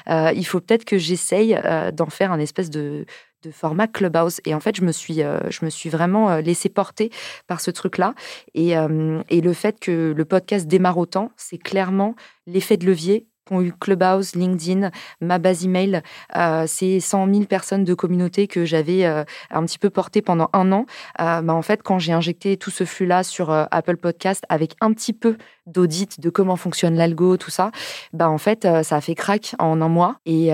[0.09, 3.05] euh, il faut peut-être que j'essaye euh, d'en faire un espèce de,
[3.53, 4.41] format Clubhouse.
[4.47, 7.11] Et en fait, je me suis, euh, je me suis vraiment laissé porter
[7.47, 8.15] par ce truc-là.
[8.55, 13.73] Et le fait que le podcast démarre autant, c'est clairement l'effet de levier ont eu
[13.73, 16.03] Clubhouse, LinkedIn, ma base email.
[16.67, 20.73] Ces 100 000 personnes de communauté que j'avais euh, un petit peu portées pendant un
[20.73, 20.87] an.
[21.21, 24.75] Euh, bah, en fait, quand j'ai injecté tout ce flux-là sur euh, Apple Podcast avec
[24.81, 27.71] un petit peu d'audit de comment fonctionne l'algo, tout ça,
[28.13, 30.17] bah, en fait, ça a fait crack en un mois.
[30.27, 30.53] Et,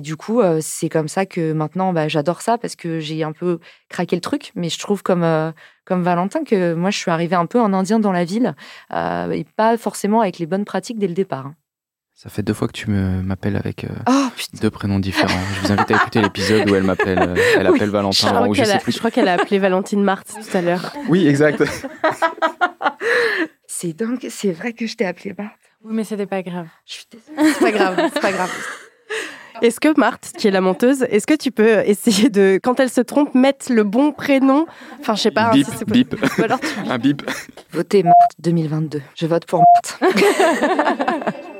[0.00, 3.58] du coup, c'est comme ça que maintenant, bah, j'adore ça parce que j'ai un peu
[3.88, 4.52] craqué le truc.
[4.54, 5.52] Mais je trouve comme
[5.84, 8.54] comme Valentin que moi je suis arrivée un peu en indien dans la ville
[8.92, 11.52] et pas forcément avec les bonnes pratiques dès le départ.
[12.16, 12.22] Hein.
[12.22, 14.28] Ça fait deux fois que tu m'appelles avec euh, oh,
[14.60, 15.38] deux prénoms différents.
[15.54, 18.28] Je vous invite à écouter l'épisode où elle m'appelle, euh, elle appelle Valentin.
[18.28, 20.92] Je crois, je, je crois qu'elle a appelé Valentine Marthe tout à l'heure.
[21.08, 21.62] Oui, exact.
[23.66, 25.52] c'est dingue, c'est vrai que je t'ai appelé Marthe.
[25.84, 26.68] Oui, mais c'était pas grave.
[26.86, 27.52] Je suis désolée.
[27.54, 28.50] C'est pas grave, c'est pas grave.
[29.62, 32.90] Est-ce que Marthe, qui est la menteuse, est-ce que tu peux essayer de, quand elle
[32.90, 34.66] se trompe, mettre le bon prénom?
[35.00, 35.50] Enfin, je sais pas.
[35.52, 36.14] Bip, bip.
[36.88, 37.22] Un bip.
[37.72, 39.00] Votez Marthe 2022.
[39.14, 40.16] Je vote pour Marthe.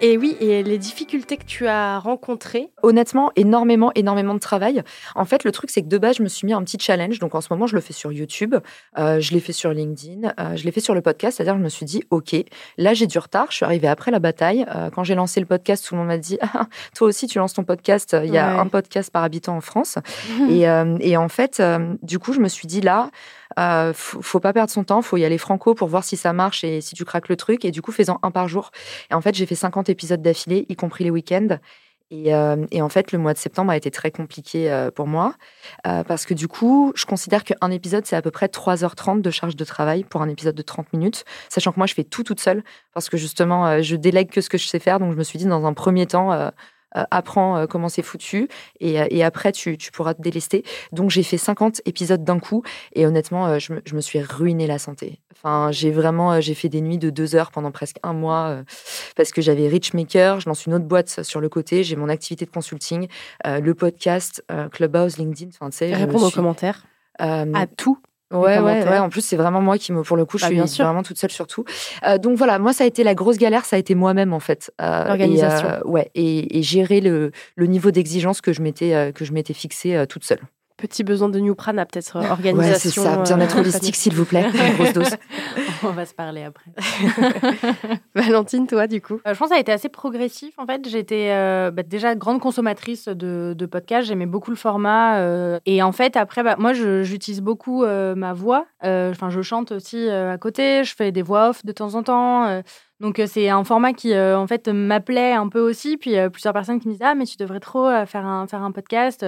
[0.00, 4.82] Et oui, et les difficultés que tu as rencontrées Honnêtement, énormément, énormément de travail.
[5.14, 7.18] En fait, le truc, c'est que de base, je me suis mis un petit challenge.
[7.18, 8.54] Donc, en ce moment, je le fais sur YouTube,
[8.98, 11.36] euh, je l'ai fait sur LinkedIn, euh, je l'ai fait sur le podcast.
[11.36, 12.36] C'est-à-dire, je me suis dit, OK,
[12.76, 13.46] là, j'ai du retard.
[13.50, 14.66] Je suis arrivée après la bataille.
[14.74, 17.38] Euh, quand j'ai lancé le podcast, tout le monde m'a dit, ah, toi aussi, tu
[17.38, 18.16] lances ton podcast.
[18.22, 19.98] Il y a un podcast par habitant en France.
[20.50, 20.66] et,
[21.00, 21.62] et, en fait,
[22.02, 23.10] du coup, je me suis dit, là,
[23.58, 26.64] euh, faut, pas perdre son temps, faut y aller franco pour voir si ça marche
[26.64, 27.64] et si tu craques le truc.
[27.64, 28.70] Et du coup, faisant un par jour.
[29.10, 31.58] Et en fait, j'ai fait 50 épisodes d'affilée, y compris les week-ends.
[32.12, 35.08] Et, euh, et, en fait, le mois de septembre a été très compliqué euh, pour
[35.08, 35.34] moi
[35.82, 39.56] parce que du coup, je considère qu'un épisode, c'est à peu près 3h30 de charge
[39.56, 42.40] de travail pour un épisode de 30 minutes, sachant que moi, je fais tout toute
[42.40, 45.00] seule parce que justement, je délègue que ce que je sais faire.
[45.00, 46.50] Donc, je me suis dit, dans un premier temps,
[47.10, 48.48] apprends euh, comment c'est foutu
[48.80, 50.64] et, euh, et après tu, tu, pourras te délester.
[50.92, 52.62] Donc j'ai fait 50 épisodes d'un coup
[52.94, 55.20] et honnêtement, je me, je me, suis ruiné la santé.
[55.32, 58.62] Enfin, j'ai vraiment j'ai fait des nuits de deux heures pendant presque un mois
[59.16, 62.46] parce que j'avais Richmaker, je lance une autre boîte sur le côté, j'ai mon activité
[62.46, 63.08] de consulting,
[63.44, 65.94] le podcast, Clubhouse, LinkedIn, enfin tu sais.
[65.94, 66.86] Répondre aux commentaires.
[67.18, 67.98] à tout.
[68.32, 70.66] Ouais, ouais, ouais, En plus, c'est vraiment moi qui me, pour le coup, je bah,
[70.66, 71.64] suis vraiment toute seule surtout.
[72.04, 74.40] Euh, donc voilà, moi, ça a été la grosse galère, ça a été moi-même en
[74.40, 74.72] fait.
[74.80, 75.68] Euh, L'organisation.
[75.68, 79.54] Euh, ouais, et, et, gérer le, le niveau d'exigence que je m'étais que je m'étais
[79.54, 80.40] fixé toute seule.
[80.76, 83.02] Petit besoin de Newprana, peut-être organisation.
[83.02, 83.22] Ouais, c'est ça.
[83.22, 84.44] Bien-être holistique, s'il vous plaît.
[84.44, 85.16] Une grosse dose.
[85.82, 86.70] On va se parler après.
[88.14, 89.18] Valentine, toi, du coup?
[89.24, 90.52] Je pense que ça a été assez progressif.
[90.58, 91.30] En fait, j'étais
[91.70, 94.08] bah, déjà grande consommatrice de, de podcasts.
[94.08, 95.18] J'aimais beaucoup le format.
[95.64, 98.66] et en fait, après, bah, moi, j'utilise beaucoup ma voix.
[98.82, 100.84] Enfin, je chante aussi à côté.
[100.84, 102.62] Je fais des voix off de temps en temps.
[103.00, 105.96] Donc c'est un format qui en fait m'appelait un peu aussi.
[105.96, 108.72] Puis plusieurs personnes qui me disaient ah mais tu devrais trop faire un faire un
[108.72, 109.24] podcast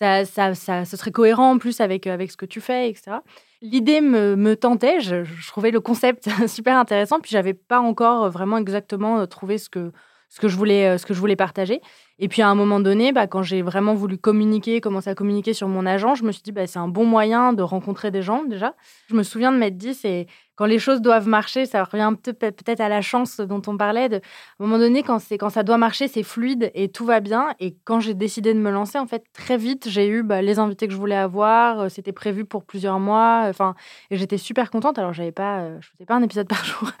[0.00, 3.18] ça, ça, ça, serait cohérent en plus avec, euh, avec ce que tu fais, etc.
[3.60, 8.30] L'idée me, me, tentait, je, je, trouvais le concept super intéressant, puis j'avais pas encore
[8.30, 9.92] vraiment exactement euh, trouvé ce que,
[10.30, 11.82] ce que, je, voulais, euh, ce que je voulais partager.
[12.22, 15.54] Et puis à un moment donné, bah, quand j'ai vraiment voulu communiquer, commencer à communiquer
[15.54, 18.20] sur mon agent, je me suis dit, bah, c'est un bon moyen de rencontrer des
[18.20, 18.74] gens déjà.
[19.08, 20.26] Je me souviens de m'être dit, c'est
[20.60, 24.12] quand les choses doivent marcher, ça revient peut-être à la chance dont on parlait.
[24.12, 24.20] À un
[24.58, 27.54] moment donné, quand, ça doit marcher, c'est fluide et tout va bien.
[27.60, 30.58] Et quand j'ai décidé de me lancer, en fait, très vite, j'ai eu bah, les
[30.58, 31.80] invités que je voulais avoir.
[31.80, 33.46] Euh, c'était prévu pour plusieurs mois.
[33.48, 33.74] Enfin,
[34.10, 34.98] et j'étais super contente.
[34.98, 36.90] Alors, j'avais pas, euh, je faisais pas un épisode par jour.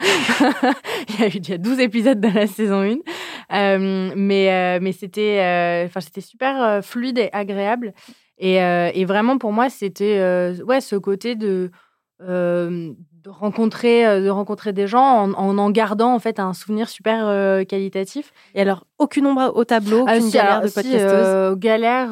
[1.10, 2.96] il, y a eu, il y a 12 épisodes dans la saison 1.
[3.52, 7.92] Euh, mais mais c'était enfin c'était super fluide et agréable.
[8.38, 11.70] Et, et vraiment, pour moi, c'était ouais, ce côté de
[13.24, 17.26] de rencontrer, euh, de rencontrer des gens en, en, gardant en fait un souvenir super
[17.26, 18.32] euh, qualitatif.
[18.54, 22.08] Et alors, aucune ombre au tableau, ah, aucune galère de podcasteuse euh, Galère,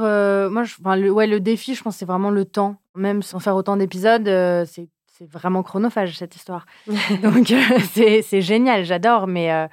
[0.51, 2.77] moi, je, le, ouais, le défi, je pense, c'est vraiment le temps.
[2.95, 4.25] Même sans faire autant d'épisodes,
[4.67, 4.89] c'est
[5.19, 6.65] c'est vraiment chronophage cette histoire.
[7.23, 7.53] Donc
[7.93, 9.69] c'est génial, j'adore, mais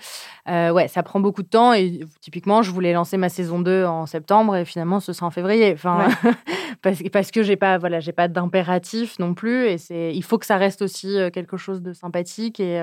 [0.47, 1.73] ouais, ça prend beaucoup de temps.
[1.73, 5.31] Et typiquement, je voulais lancer ma saison 2 en septembre et finalement ce sera en
[5.31, 5.71] février.
[5.73, 6.07] Enfin,
[6.81, 10.37] parce, parce que j'ai pas voilà j'ai pas d'impératif non plus et c'est il faut
[10.37, 12.81] que ça reste aussi quelque chose de sympathique et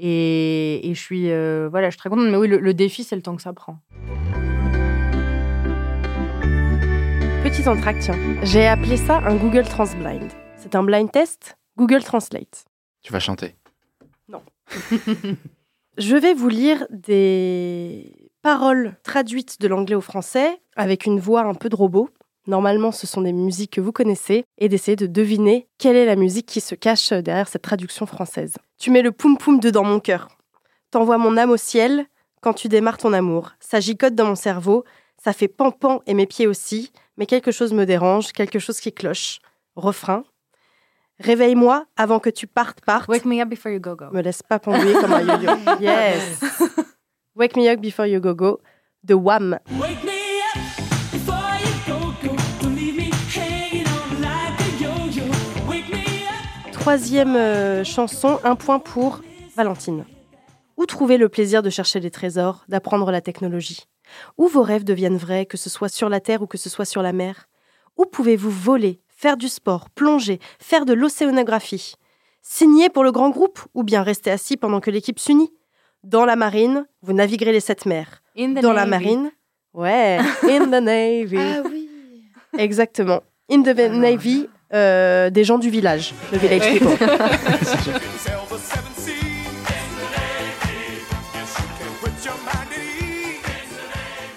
[0.00, 1.28] et, et, je suis
[1.68, 3.78] voilà je suis très contente mais oui le, défi c'est le temps que ça prend
[7.42, 12.64] petit entracte tiens j'ai appelé ça un Google Transblind c'est un blind test Google Translate
[13.02, 13.54] tu vas chanter
[14.28, 14.42] non
[15.98, 21.54] je vais vous lire des paroles traduites de l'anglais au français avec une voix un
[21.54, 22.10] peu de robot
[22.48, 26.16] Normalement, ce sont des musiques que vous connaissez et d'essayer de deviner quelle est la
[26.16, 28.54] musique qui se cache derrière cette traduction française.
[28.78, 30.28] Tu mets le poum poum dedans mon cœur.
[30.90, 32.06] T'envoies mon âme au ciel
[32.40, 33.52] quand tu démarres ton amour.
[33.60, 34.84] Ça gicote dans mon cerveau,
[35.22, 38.80] ça fait pan pan et mes pieds aussi, mais quelque chose me dérange, quelque chose
[38.80, 39.40] qui cloche.
[39.76, 40.24] Refrain.
[41.20, 43.08] Réveille-moi avant que tu partes, partes.
[43.08, 44.06] Wake me up before you go go.
[44.12, 45.50] Me laisse pas pendouiller comme un yo-yo.
[45.80, 46.40] Yes.
[47.34, 48.60] Wake me up before you go go.
[49.06, 49.58] The Wham.
[49.80, 50.18] Wake me
[56.88, 59.20] troisième euh, chanson, un point pour
[59.56, 60.06] Valentine.
[60.78, 63.84] Où trouver le plaisir de chercher des trésors, d'apprendre la technologie?
[64.38, 66.86] Où vos rêves deviennent vrais, que ce soit sur la terre ou que ce soit
[66.86, 67.50] sur la mer?
[67.98, 71.94] Où pouvez-vous voler, faire du sport, plonger, faire de l'océanographie
[72.40, 75.52] Signer pour le grand groupe ou bien rester assis pendant que l'équipe s'unit?
[76.04, 78.22] Dans la marine, vous naviguerez les sept mers.
[78.62, 79.32] Dans la marine,
[79.74, 81.36] ouais, in the navy.
[81.36, 81.90] Ah oui.
[82.56, 83.20] Exactement.
[83.50, 86.96] In the ah navy, euh, des gens du village, le village people.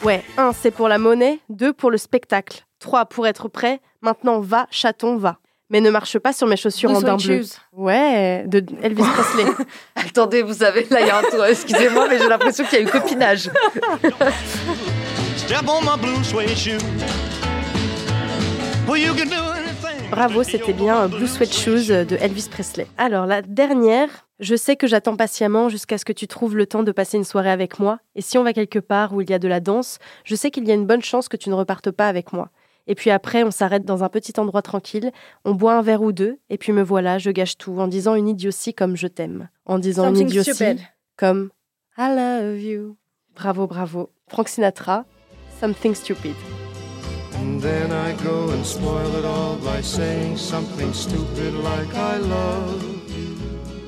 [0.03, 4.39] Ouais, un, c'est pour la monnaie, deux, pour le spectacle, trois, pour être prêt, maintenant
[4.39, 5.37] va, chaton, va.
[5.69, 7.43] Mais ne marche pas sur mes chaussures en daim bleu.
[7.71, 9.45] Ouais, de Elvis Presley.
[9.95, 11.45] Attendez, vous savez, là, il y a un tour.
[11.45, 13.49] Excusez-moi, mais j'ai l'impression qu'il y a eu copinage.
[20.11, 22.85] Bravo, c'était bien Blue Sweat Shoes de Elvis Presley.
[22.97, 24.09] Alors la dernière,
[24.41, 27.23] je sais que j'attends patiemment jusqu'à ce que tu trouves le temps de passer une
[27.23, 27.99] soirée avec moi.
[28.15, 30.51] Et si on va quelque part où il y a de la danse, je sais
[30.51, 32.49] qu'il y a une bonne chance que tu ne repartes pas avec moi.
[32.87, 35.11] Et puis après, on s'arrête dans un petit endroit tranquille,
[35.45, 38.15] on boit un verre ou deux, et puis me voilà, je gâche tout en disant
[38.15, 39.49] une idiotie comme je t'aime.
[39.65, 40.77] En disant une idiotie
[41.15, 41.51] comme
[41.97, 42.97] I love you.
[43.35, 44.09] Bravo, bravo.
[44.27, 45.05] Frank Sinatra,
[45.59, 46.35] Something Stupid.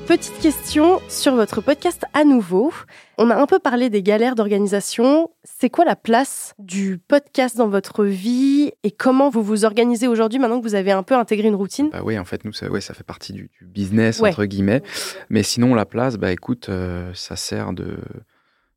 [0.06, 2.74] Petite question sur votre podcast à nouveau.
[3.16, 5.30] On a un peu parlé des galères d'organisation.
[5.44, 10.38] C'est quoi la place du podcast dans votre vie et comment vous vous organisez aujourd'hui
[10.38, 11.88] maintenant que vous avez un peu intégré une routine?
[11.90, 14.82] Bah oui, en fait, nous, ça, ouais, ça fait partie du, business, entre guillemets.
[15.30, 17.96] Mais sinon, la place, bah écoute, euh, ça sert de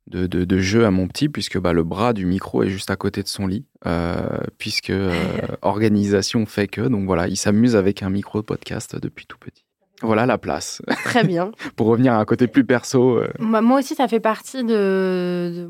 [0.08, 3.22] de, jeu à mon petit, puisque bah, le bras du micro est juste à côté
[3.22, 5.12] de son lit, euh, puisque euh,
[5.62, 6.80] organisation fait que.
[6.80, 9.67] Donc voilà, il s'amuse avec un micro de podcast depuis tout petit.
[10.02, 10.82] Voilà la place.
[11.04, 11.50] Très bien.
[11.76, 13.18] Pour revenir à un côté plus perso.
[13.18, 13.28] Euh.
[13.38, 15.68] Moi aussi, ça fait partie de,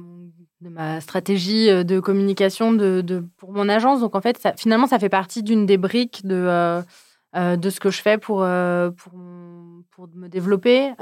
[0.60, 4.00] de, ma stratégie de communication de, pour mon agence.
[4.00, 6.82] Donc en fait, ça, finalement, ça fait partie d'une des briques de,
[7.34, 8.46] de ce que je fais pour,
[8.96, 9.12] pour,
[9.90, 10.92] pour me développer.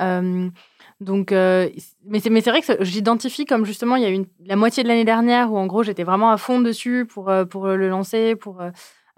[1.00, 1.68] Donc, euh,
[2.06, 5.04] mais c'est vrai que j'identifie comme justement il y a une la moitié de l'année
[5.04, 8.62] dernière où en gros j'étais vraiment à fond dessus pour euh, pour le lancer, pour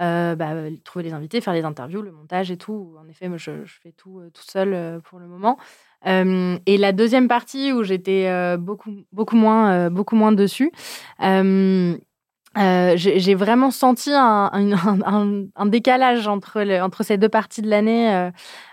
[0.00, 2.94] euh, bah, trouver les invités, faire les interviews, le montage et tout.
[3.00, 3.50] En effet, moi, je,
[3.82, 5.58] fais tout tout seul pour le moment.
[6.04, 10.72] et la deuxième partie où j'étais beaucoup beaucoup moins beaucoup moins dessus.
[12.56, 14.50] Euh, j'ai vraiment senti un,
[15.66, 18.12] décalage entre, entre ces deux parties de l'année.
[18.14, 18.30] Euh,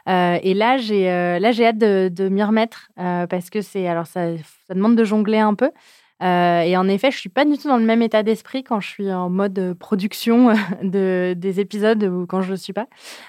[0.09, 4.31] euh, et là, j'ai j'ai hâte de, de m'y remettre parce que c'est alors ça,
[4.69, 5.71] demande de jongler un peu.
[6.21, 8.87] Et en effet, je suis pas du tout dans le même état d'esprit quand je
[8.87, 12.87] suis en mode production de, des épisodes ou quand je le suis pas.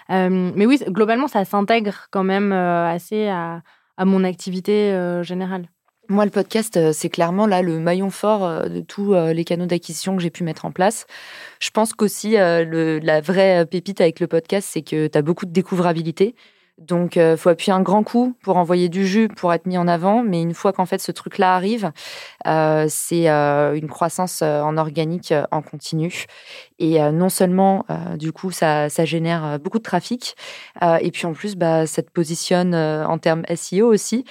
[0.08, 3.62] mais oui, globalement, ça s'intègre quand même assez à,
[3.96, 5.68] à mon activité générale.
[6.08, 9.44] Moi, le podcast, euh, c'est clairement là le maillon fort euh, de tous euh, les
[9.44, 11.04] canaux d'acquisition que j'ai pu mettre en place.
[11.58, 15.50] Je pense qu'aussi, la vraie pépite avec le podcast, c'est que tu as beaucoup de
[15.50, 16.36] découvrabilité.
[16.78, 19.88] Donc, euh, faut appuyer un grand coup pour envoyer du jus, pour être mis en
[19.88, 20.22] avant.
[20.22, 21.90] Mais une fois qu'en fait ce truc-là arrive,
[22.46, 26.26] euh, c'est euh, une croissance en organique en continu.
[26.78, 27.86] Et non seulement,
[28.16, 30.36] du coup, ça, génère beaucoup de trafic.
[31.00, 34.26] et puis en plus, bah, ça te positionne en termes SEO aussi.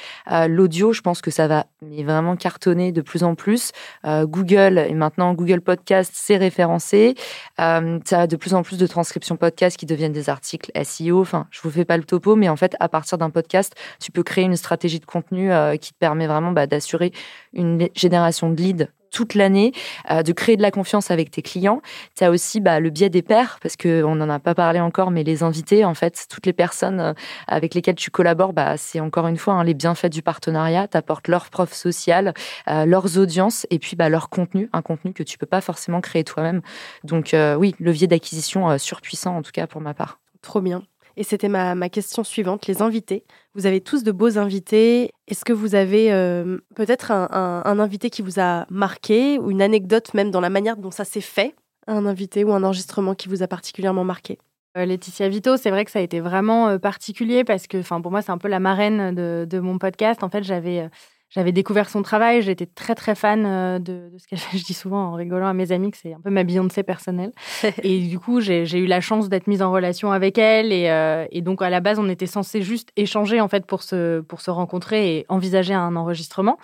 [0.48, 3.72] L'audio, je pense que ça va vraiment cartonner de plus en plus.
[4.06, 7.16] Google et maintenant Google Podcast, c'est référencé.
[7.58, 7.82] ça
[8.12, 11.22] a de plus en plus de transcriptions podcast qui deviennent des articles SEO.
[11.22, 14.12] Enfin, je vous fais pas le topo mais en fait, à partir d'un podcast, tu
[14.12, 17.12] peux créer une stratégie de contenu euh, qui te permet vraiment bah, d'assurer
[17.54, 19.72] une génération de leads toute l'année,
[20.12, 21.82] euh, de créer de la confiance avec tes clients.
[22.18, 25.10] Tu as aussi bah, le biais des pairs, parce qu'on n'en a pas parlé encore,
[25.10, 27.14] mais les invités, en fait, toutes les personnes euh,
[27.48, 30.90] avec lesquelles tu collabores, bah, c'est encore une fois hein, les bienfaits du partenariat.
[30.90, 32.34] Tu apportes leurs preuves sociales,
[32.68, 36.24] leurs audiences et puis bah, leur contenu, un contenu que tu peux pas forcément créer
[36.26, 36.62] toi-même.
[37.04, 40.20] Donc oui, levier d'acquisition surpuissant en tout cas pour ma part.
[40.42, 40.84] Trop bien.
[41.18, 43.24] Et c'était ma, ma, question suivante, les invités.
[43.54, 45.12] Vous avez tous de beaux invités.
[45.28, 50.14] Est-ce que vous avez euh, peut-être un, invité qui vous a marqué ou une anecdote
[50.14, 51.56] même dans la manière dont ça s'est fait?
[51.88, 54.40] Un invité ou un enregistrement qui vous a particulièrement marqué?
[54.78, 58.12] Euh, Laetitia Vito, c'est vrai que ça a été vraiment euh, particulier parce que pour
[58.12, 60.22] moi, c'est un peu la marraine de, de mon podcast.
[60.22, 60.90] En fait, j'avais
[61.30, 64.58] j'avais découvert son travail, j'étais très très fan euh, de, ce qu'elle fait.
[64.58, 67.32] Je dis souvent en rigolant à mes amis que c'est un peu ma Beyoncé personnelle.
[67.84, 70.70] et du coup, j'ai eu la chance d'être mise en relation avec elle.
[70.72, 74.22] Euh, et, donc, à la base, on était censé juste échanger en fait pour se,
[74.22, 76.58] pour se rencontrer et envisager un enregistrement.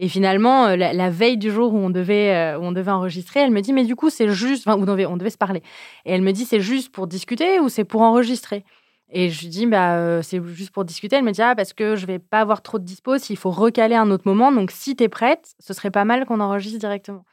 [0.00, 3.50] Et finalement, euh, la, veille du jour où on devait, où on devait enregistrer, elle
[3.50, 5.62] me dit, mais du coup, c'est juste, enfin, on devait, on devait se parler.
[6.04, 8.64] Et elle me dit, c'est juste pour discuter ou c'est pour enregistrer?
[9.10, 11.16] Et je lui dis, bah, euh, c'est juste pour discuter.
[11.16, 13.50] Elle me dit, ah, parce que je vais pas avoir trop de dispo, s'il faut
[13.50, 14.52] recaler un autre moment.
[14.52, 17.24] Donc, si tu es prête, ce serait pas mal qu'on enregistre directement.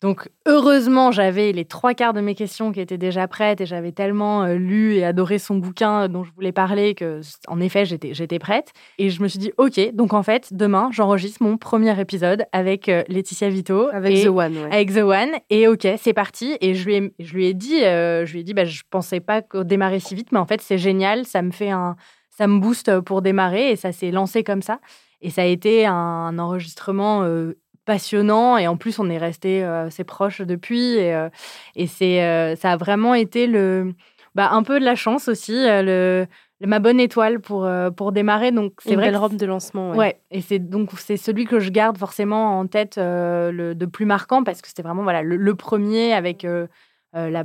[0.00, 3.92] Donc, heureusement, j'avais les trois quarts de mes questions qui étaient déjà prêtes et j'avais
[3.92, 8.14] tellement euh, lu et adoré son bouquin dont je voulais parler que, en effet, j'étais,
[8.14, 8.72] j'étais prête.
[8.96, 12.88] Et je me suis dit, OK, donc en fait, demain, j'enregistre mon premier épisode avec
[12.88, 13.88] euh, Laetitia Vito.
[13.92, 15.32] Avec The One, Avec The One.
[15.50, 16.56] Et OK, c'est parti.
[16.62, 18.80] Et je lui ai, je lui ai dit, euh, je lui ai dit, bah, je
[18.88, 21.26] pensais pas démarrer si vite, mais en fait, c'est génial.
[21.26, 21.96] Ça me fait un,
[22.30, 24.80] ça me booste pour démarrer et ça s'est lancé comme ça.
[25.20, 27.22] Et ça a été un enregistrement
[27.84, 31.28] passionnant et en plus on est resté euh, assez proches depuis et, euh,
[31.76, 33.94] et c'est euh, ça a vraiment été le
[34.34, 36.26] bah, un peu de la chance aussi le,
[36.60, 38.52] ma bonne étoile pour pour démarrer.
[38.52, 41.70] Donc c'est vrai belle robe de lancement ouais, et c'est donc c'est celui que je
[41.70, 46.12] garde forcément en tête le de plus marquant parce que c'était vraiment voilà le, premier
[46.12, 46.46] avec
[47.12, 47.42] la,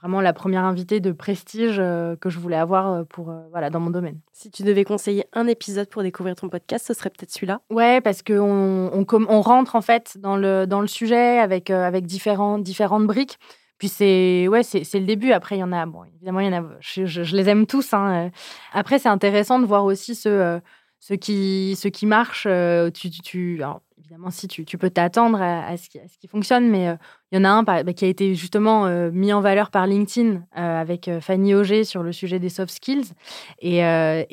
[0.00, 4.20] vraiment la première invitée de prestige que je voulais avoir pour voilà dans mon domaine.
[4.32, 7.60] Si tu devais conseiller un épisode pour découvrir ton podcast, ce serait peut-être celui-là.
[7.70, 12.06] Ouais, parce que on, on, rentre en fait dans le dans le sujet avec avec
[12.06, 13.38] différents différentes briques.
[13.80, 15.32] Puis c'est ouais, c'est le début.
[15.32, 16.68] Après, il y en a bon, évidemment, il y en a.
[16.80, 17.94] Je, les aime tous.
[17.94, 18.30] Hein.
[18.74, 20.60] Après, c'est intéressant de voir aussi ce
[21.00, 22.46] ce qui ce qui marche.
[22.92, 23.62] Tu, tu,
[24.10, 26.94] évidemment, si tu, peux t'attendre à, ce qui, fonctionne, mais euh,
[27.30, 29.86] il y en a un bah, qui a été justement euh, mis en valeur par
[29.86, 33.12] LinkedIn euh, avec Fanny Auger sur le sujet des soft skills.
[33.60, 33.78] Et,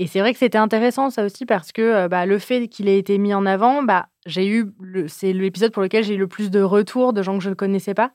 [0.08, 3.20] c'est vrai que c'était intéressant ça aussi parce que bah, le fait qu'il ait été
[3.20, 4.74] mis en avant, bah, j'ai eu
[5.08, 7.56] c'est l'épisode pour lequel j'ai eu le plus de retours de gens que je ne
[7.56, 8.13] connaissais pas.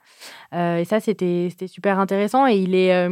[0.53, 2.48] et ça, c'était super intéressant.
[2.48, 3.09] Et il est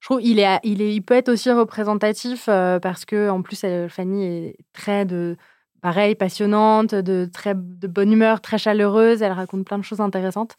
[0.00, 5.36] je trouve il peut être aussi représentatif parce que en plus Fanny est très de
[5.80, 9.22] pareil, passionnante, de très de bonne humeur, très chaleureuse.
[9.22, 10.56] Elle raconte plein de choses intéressantes.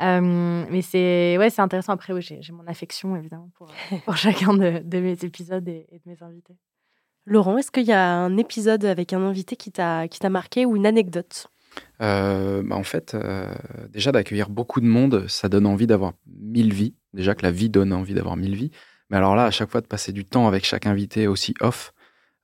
[0.00, 1.92] Euh, mais c'est ouais, c'est intéressant.
[1.92, 3.68] Après, oui, j'ai mon affection évidemment pour,
[4.04, 6.56] pour chacun de, de, mes épisodes et, de mes invités.
[7.24, 10.86] Laurent, est-ce qu'il y a un épisode avec un invité qui t'a marqué ou une
[10.86, 11.48] anecdote?
[12.00, 13.52] Euh, bah en fait, euh,
[13.90, 16.94] déjà d'accueillir beaucoup de monde, ça donne envie d'avoir mille vies.
[17.12, 18.70] Déjà que la vie donne envie d'avoir mille vies.
[19.10, 21.92] Mais alors là, à chaque fois de passer du temps avec chaque invité aussi off,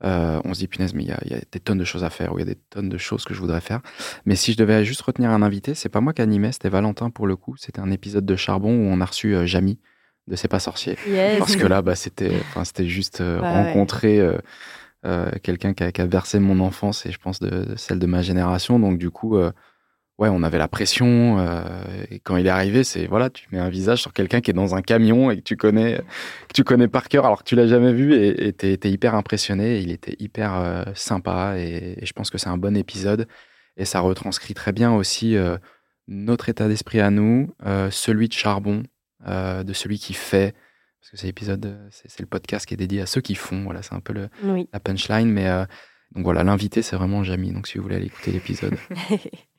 [0.05, 2.33] euh, on se dit, punaise, mais il y, a des tonnes de choses à faire,
[2.33, 3.81] ou il y a des tonnes de choses que je voudrais faire.
[4.27, 7.11] Mais si je devais juste retenir un invité, c'est pas moi qui animais, c'était Valentin
[7.11, 7.57] pour le coup.
[7.57, 9.79] C'était un épisode de Charbon où on a reçu euh, Jamie
[10.27, 10.97] de C'est pas sorcier.
[11.39, 12.33] Parce que là, bah, c'était,
[12.87, 14.21] juste euh, rencontrer
[15.43, 18.23] quelqu'un qui a, qui a, versé mon enfance et je pense de, celle de ma
[18.23, 18.79] génération.
[18.79, 19.39] Donc du coup,
[20.19, 21.39] ouais, on avait la pression.
[21.39, 21.63] Euh,
[22.11, 24.55] et quand il est arrivé, c'est voilà, tu mets un visage sur quelqu'un qui est
[24.55, 25.99] dans un camion et que tu connais,
[26.49, 29.15] que tu connais par cœur alors que tu l'as jamais vu et tu es, hyper
[29.15, 29.81] impressionné.
[29.81, 33.27] il était hyper euh, sympa et, je pense que c'est un bon épisode
[33.77, 35.57] et ça retranscrit très bien aussi euh,
[36.07, 37.55] notre état d'esprit à nous,
[37.91, 38.83] celui de Charbon,
[39.27, 40.55] de celui qui fait.
[41.01, 43.65] Parce que c'est l'épisode, c'est le podcast qui est dédié à ceux qui font.
[43.65, 44.29] Voilà, c'est un peu le,
[44.71, 45.31] la punchline.
[45.31, 45.49] Mais
[46.15, 47.53] donc voilà, l'invité, c'est vraiment Jamie.
[47.53, 48.77] Donc si vous voulez aller écouter l'épisode.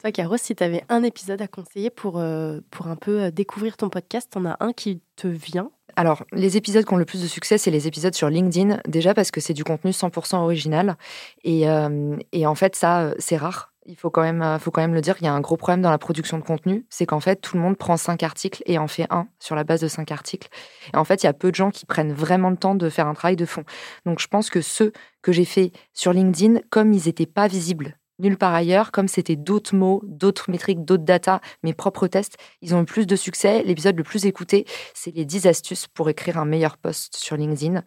[0.00, 3.30] Toi, Caro, si tu avais un épisode à conseiller pour, euh, pour un peu euh,
[3.32, 5.72] découvrir ton podcast, t'en as un qui te vient?
[5.96, 9.12] Alors, les épisodes qui ont le plus de succès, c'est les épisodes sur LinkedIn, déjà
[9.12, 10.96] parce que c'est du contenu 100% original.
[11.42, 13.72] Et, euh, et, en fait, ça, c'est rare.
[13.86, 15.82] Il faut quand, même, faut quand même le dire, il y a un gros problème
[15.82, 18.78] dans la production de contenu, c'est qu'en fait, tout le monde prend cinq articles et
[18.78, 20.48] en fait un sur la base de cinq articles.
[20.94, 22.88] Et en fait, il y a peu de gens qui prennent vraiment le temps de
[22.88, 23.64] faire un travail de fond.
[24.04, 27.96] Donc, je pense que ceux que j'ai fait sur LinkedIn, comme ils n'étaient pas visibles
[28.18, 28.92] nulle part ailleurs.
[28.92, 33.06] Comme c'était d'autres mots, d'autres métriques, d'autres data, mes propres tests, ils ont eu plus
[33.06, 33.62] de succès.
[33.62, 37.82] L'épisode le plus écouté, c'est les 10 astuces pour écrire un meilleur post sur LinkedIn.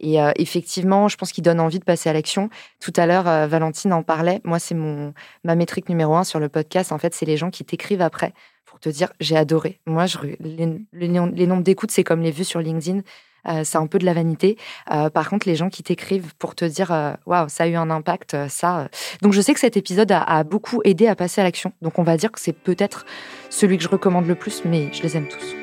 [0.00, 2.48] Et euh, effectivement, je pense qu'il donne envie de passer à l'action.
[2.80, 4.40] Tout à l'heure, euh, Valentine en parlait.
[4.44, 6.92] Moi, c'est mon ma métrique numéro un sur le podcast.
[6.92, 8.32] En fait, c'est les gens qui t'écrivent après
[8.64, 9.80] pour te dire j'ai adoré.
[9.86, 13.00] Moi, je, les, les, les nombres d'écoutes, c'est comme les vues sur LinkedIn.
[13.48, 14.56] Euh, c'est un peu de la vanité.
[14.90, 17.74] Euh, par contre, les gens qui t'écrivent pour te dire euh, waouh, ça a eu
[17.74, 18.88] un impact, ça.
[19.22, 21.72] Donc, je sais que cet épisode a, beaucoup aidé à passer à l'action.
[21.82, 23.06] Donc, on va dire que c'est peut-être
[23.50, 25.54] celui que je recommande le plus, mais je les aime tous.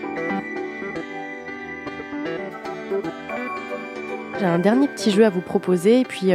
[4.39, 6.31] J'ai un dernier petit jeu à vous proposer, et puis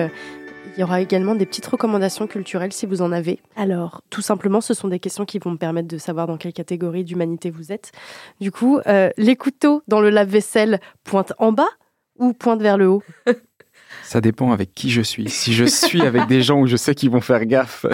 [0.78, 3.40] il y aura également des petites recommandations culturelles si vous en avez.
[3.56, 6.52] Alors, tout simplement, ce sont des questions qui vont me permettre de savoir dans quelle
[6.52, 7.90] catégorie d'humanité vous êtes.
[8.40, 11.68] Du coup, euh, les couteaux dans le lave-vaisselle pointent en bas
[12.16, 13.02] ou pointent vers le haut?
[14.02, 15.28] Ça dépend avec qui je suis.
[15.28, 17.86] Si je suis avec des gens où je sais qu'ils vont faire gaffe,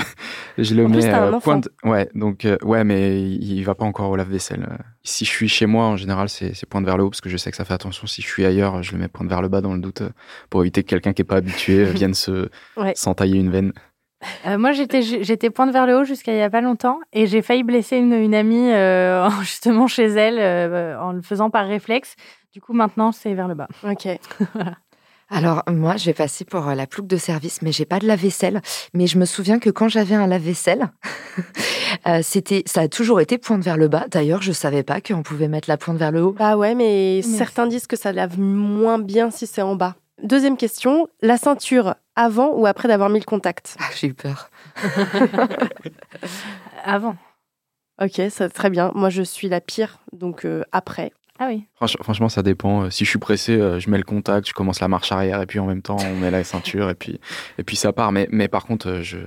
[0.59, 4.11] je le mets euh, point Ouais, donc euh, ouais, mais il, ne va pas encore
[4.11, 4.67] au lave-vaisselle.
[5.03, 7.37] Si je suis chez moi, en général, c'est pointe vers le haut parce que je
[7.37, 8.07] sais que ça fait attention.
[8.07, 10.03] Si je suis ailleurs, je le mets pointe vers le bas dans le doute
[10.51, 12.49] pour éviter que quelqu'un qui est pas habitué vienne se
[12.95, 13.73] s'entailler une veine.
[14.47, 17.27] Euh, moi, j'étais j'étais pointe vers le haut jusqu'à il y a pas longtemps et
[17.27, 18.71] j'ai failli blesser une, une amie
[19.43, 22.15] justement chez elle en le faisant par réflexe.
[22.55, 23.67] Du coup, maintenant, c'est vers le bas.
[23.83, 24.07] Ok.
[24.55, 24.77] voilà.
[25.31, 28.07] Alors moi, je vais passer pour euh, la plouque de service, mais j'ai pas de
[28.07, 28.61] lave-vaisselle.
[28.93, 30.91] Mais je me souviens que quand j'avais un lave-vaisselle,
[32.07, 34.07] euh, c'était, ça a toujours été pointe vers le bas.
[34.11, 36.33] D'ailleurs, je savais pas qu'on pouvait mettre la pointe vers le haut.
[36.33, 39.97] Bah ouais, mais, certains disent que ça lave moins bien si c'est en bas.
[40.23, 43.77] Deuxième question, la ceinture avant ou après d'avoir mis le contact?
[43.81, 44.51] Ah, J'ai eu peur.
[46.85, 47.17] avant.
[48.01, 48.93] Ok, ça très bien.
[48.95, 51.13] Moi, je suis la pire, donc euh, après.
[51.39, 51.65] Ah oui.
[51.75, 52.85] franchement, ça dépend.
[52.85, 55.43] Euh, si je suis pressé, euh, je mets le contact, je commence la marche arrière
[55.43, 57.19] et puis en même temps, on met la ceinture et puis,
[57.77, 58.13] ça part.
[58.13, 59.19] Mais, par contre, euh, je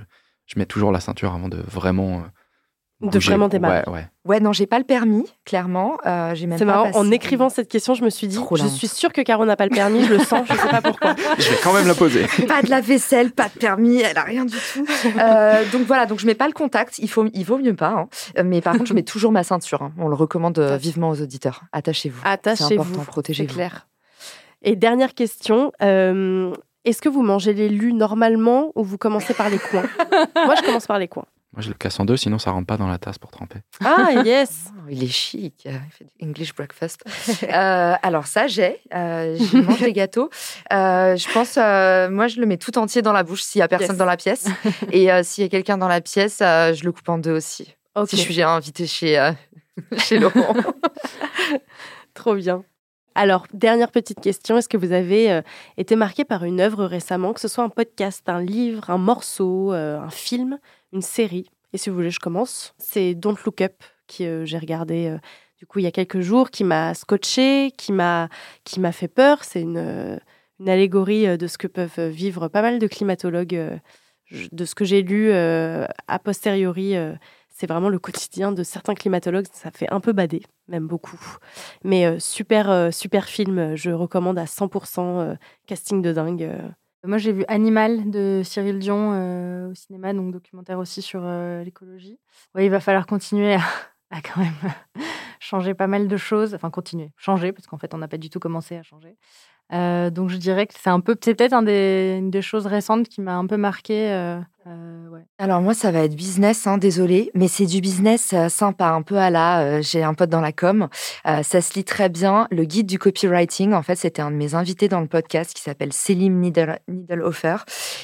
[0.56, 2.24] mets toujours la ceinture avant de vraiment
[3.00, 3.84] de vraiment démarrer.
[3.86, 4.06] Ouais, ouais.
[4.24, 5.98] ouais non, j'ai pas le permis, clairement.
[6.04, 8.88] Euh, j'ai même C'est marrant, en écrivant cette question, je me suis dit, je suis
[8.88, 11.14] sûre que Caro n'a pas le permis, je le sens, je sais pas pourquoi.
[11.38, 12.26] je vais quand même la poser.
[12.48, 14.84] pas de la vaisselle, pas de permis, elle a rien du tout.
[15.18, 17.90] Euh, donc voilà, donc je mets pas le contact, il, faut, il vaut mieux pas.
[17.90, 18.08] Hein.
[18.38, 19.82] Euh, mais par contre, je mets toujours ma ceinture.
[19.82, 19.92] Hein.
[19.98, 21.62] On le recommande vivement aux auditeurs.
[21.72, 22.20] Attachez-vous.
[22.24, 23.04] Attachez-vous.
[23.04, 23.48] Protégez-vous.
[23.48, 23.86] C'est clair.
[24.62, 29.58] Et dernière question, est-ce que vous mangez les lus normalement ou vous commencez par les
[29.58, 29.84] coins?
[30.44, 31.26] Moi, je commence par les coins.
[31.54, 33.60] Moi, je le casse en deux, sinon ça rentre pas dans la tasse pour tremper.
[33.82, 37.02] Ah, yes oh, Il est chic, il fait du English breakfast.
[37.42, 38.80] Euh, alors ça, j'ai.
[38.94, 40.28] Euh, je mange les gâteaux.
[40.72, 43.68] Euh, je pense, moi, je le mets tout entier dans la bouche s'il y a
[43.68, 44.46] personne dans la pièce.
[44.92, 47.74] Et s'il y a quelqu'un dans la pièce, je le coupe en deux aussi.
[48.06, 49.32] Si je suis invité chez,
[49.96, 50.54] chez Laurent.
[52.14, 52.62] Trop bien.
[53.20, 55.42] Alors, dernière petite question, est-ce que vous avez
[55.76, 59.72] été marqué par une œuvre récemment, que ce soit un podcast, un livre, un morceau,
[59.72, 60.60] un film
[60.92, 61.50] une série?
[61.72, 62.74] Et si vous voulez, je commence.
[62.78, 63.74] C'est Don't Look Up
[64.06, 65.18] que euh, j'ai regardé euh,
[65.58, 68.28] du coup il y a quelques jours, qui m'a scotché, qui m'a
[68.64, 69.44] qui m'a fait peur.
[69.44, 70.16] C'est une, euh,
[70.60, 73.80] une allégorie de ce que peuvent vivre pas mal de climatologues.
[74.52, 76.94] de ce que j'ai lu a posteriori,
[77.58, 79.46] c'est vraiment le quotidien de certains climatologues.
[79.52, 81.20] Ça fait un peu bader, même beaucoup.
[81.84, 83.74] Mais super super film.
[83.74, 85.36] Je recommande à 100%.
[85.66, 86.50] casting de dingue.
[87.04, 91.62] Moi, j'ai vu Animal de Cyril Dion euh, au cinéma, donc documentaire aussi sur euh,
[91.62, 92.18] l'écologie.
[92.58, 93.60] Il va falloir continuer à,
[94.10, 94.72] à quand même
[95.40, 96.54] changer pas mal de choses.
[96.54, 99.16] Enfin, continuer, changer, parce qu'en fait, on n'a pas du tout commencé à changer.
[99.72, 102.66] Euh, donc je dirais que c'est un peu, c'est peut-être un des, une des choses
[102.66, 104.10] récentes qui m'a un peu marqué.
[104.10, 105.24] Euh, euh, ouais.
[105.38, 109.16] Alors moi ça va être business, hein, désolé, mais c'est du business sympa, un peu
[109.16, 109.80] à la.
[109.82, 110.88] J'ai un pote dans la com,
[111.24, 112.46] ça se lit très bien.
[112.50, 115.62] Le guide du copywriting, en fait, c'était un de mes invités dans le podcast qui
[115.62, 117.56] s'appelle Selim Needlehofer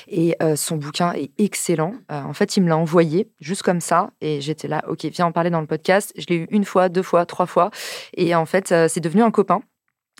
[0.08, 1.94] et son bouquin est excellent.
[2.08, 5.32] en fait, il me l'a envoyé juste comme ça et j'étais là, ok, viens en
[5.32, 6.14] parler dans le podcast.
[6.16, 7.70] Je l'ai eu une fois, deux fois, trois fois
[8.16, 9.60] et en fait, c'est devenu un copain.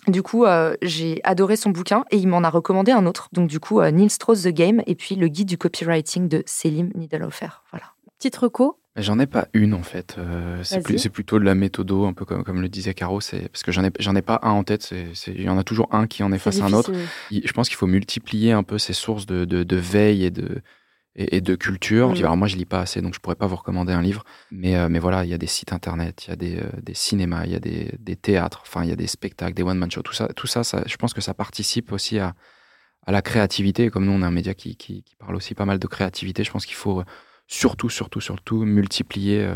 [0.07, 3.29] Du coup, euh, j'ai adoré son bouquin et il m'en a recommandé un autre.
[3.31, 6.43] Donc, du coup, euh, Neil Strauss The Game et puis le guide du copywriting de
[6.45, 7.61] Selim Needlehofer.
[7.71, 7.85] Voilà.
[8.17, 10.15] Petite reco J'en ai pas une en fait.
[10.17, 13.19] Euh, c'est plutôt de la méthodo, un peu comme, comme le disait Caro.
[13.19, 14.93] Parce que j'en ai, j'en ai pas un en tête.
[15.27, 16.93] Il y en a toujours un qui en est, face à un autre.
[17.29, 20.61] Je pense qu'il faut multiplier un peu ces sources de, de, de veille et de,
[21.15, 22.09] et, de culture.
[22.09, 22.17] Mm.
[22.17, 24.23] Alors moi, je lis pas assez, donc je pourrais pas vous recommander un livre.
[24.51, 26.69] Mais, euh, mais voilà, il y a des sites internet, il y a des, euh,
[26.81, 29.63] des cinémas, il y a des, des théâtres, enfin, il y a des spectacles, des
[29.63, 30.01] one-man shows.
[30.01, 32.35] Tout ça, tout ça, ça, je pense que ça participe aussi à,
[33.05, 33.89] à la créativité.
[33.89, 36.43] Comme nous, on est un média qui, qui, qui parle aussi pas mal de créativité.
[36.43, 37.05] Je pense qu'il faut euh,
[37.47, 39.47] surtout, surtout, surtout multiplier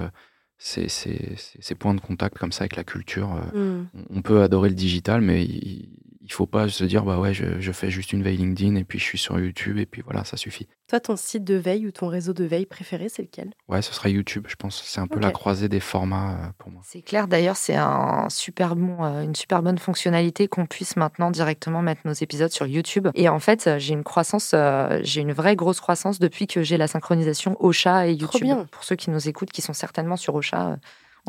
[0.60, 3.30] ces, ces, ces, points de contact comme ça avec la culture.
[3.56, 3.88] Mm.
[4.12, 5.90] On peut adorer le digital, mais il,
[6.30, 9.00] Il faut pas se dire, bah ouais, je, fais juste une veille LinkedIn et puis
[9.00, 10.68] je suis sur YouTube et puis voilà, ça suffit.
[10.88, 13.52] Toi, ton site de veille ou ton réseau de veille préféré, c'est lequel?
[13.68, 14.84] Ouais, ce sera YouTube, je pense.
[14.86, 16.84] C'est un peu la croisée des formats euh, pour moi.
[16.86, 21.32] C'est clair, d'ailleurs, c'est un super bon, euh, une super bonne fonctionnalité qu'on puisse maintenant
[21.32, 23.08] directement mettre nos épisodes sur YouTube.
[23.16, 26.78] Et en fait, j'ai une croissance, euh, j'ai une vraie grosse croissance depuis que j'ai
[26.78, 28.44] la synchronisation Ocha et YouTube.
[28.44, 28.68] bien.
[28.70, 30.78] Pour ceux qui nous écoutent, qui sont certainement sur Ocha,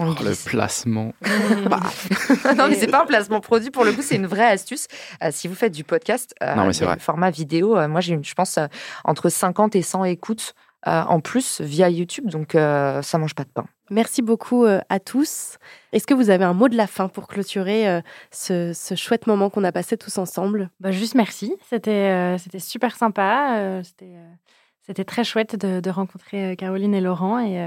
[0.00, 1.12] Oh, le placement.
[1.68, 1.80] Bah.
[2.56, 3.70] non, mais c'est pas un placement produit.
[3.70, 4.86] Pour le coup, c'est une vraie astuce.
[5.22, 8.58] Euh, si vous faites du podcast, euh, format vidéo, euh, moi, j'ai, je pense,
[9.04, 10.54] entre 50 et 100 écoutes
[10.86, 12.30] en plus via YouTube.
[12.30, 13.66] Donc, ça mange pas de pain.
[13.90, 15.58] Merci beaucoup à tous.
[15.92, 19.64] Est-ce que vous avez un mot de la fin pour clôturer ce, chouette moment qu'on
[19.64, 20.70] a passé tous ensemble?
[20.80, 21.54] Bah, Juste merci.
[21.68, 23.82] C'était, c'était super sympa.
[23.84, 24.14] c'était,
[24.80, 27.40] c'était très chouette de, de, rencontrer Caroline et Laurent.
[27.40, 27.60] Et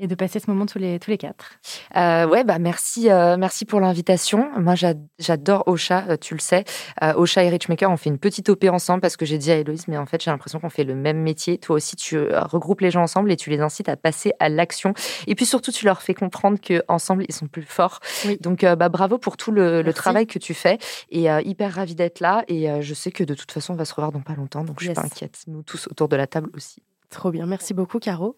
[0.00, 1.52] et de passer ce moment tous les, tous les quatre.
[1.96, 4.50] Euh, ouais, bah merci, euh, merci pour l'invitation.
[4.58, 4.74] Moi,
[5.18, 6.64] j'adore Ocha, euh, tu le sais.
[7.02, 9.56] Euh, Ocha et Richmaker, on fait une petite OP ensemble parce que j'ai dit à
[9.56, 11.58] Héloïse, mais en fait, j'ai l'impression qu'on fait le même métier.
[11.58, 14.94] Toi aussi, tu regroupes les gens ensemble et tu les incites à passer à l'action.
[15.26, 18.00] Et puis surtout, tu leur fais comprendre qu'ensemble, ils sont plus forts.
[18.40, 20.78] Donc, bah, bravo pour tout le, le, travail que tu fais.
[21.10, 22.44] Et hyper ravi d'être là.
[22.48, 24.64] Et je sais que de toute façon, on va se revoir dans pas longtemps.
[24.64, 25.42] Donc, je suis pas inquiète.
[25.46, 26.82] Nous tous autour de la table aussi.
[27.10, 27.46] Trop bien.
[27.46, 28.36] Merci beaucoup, Caro.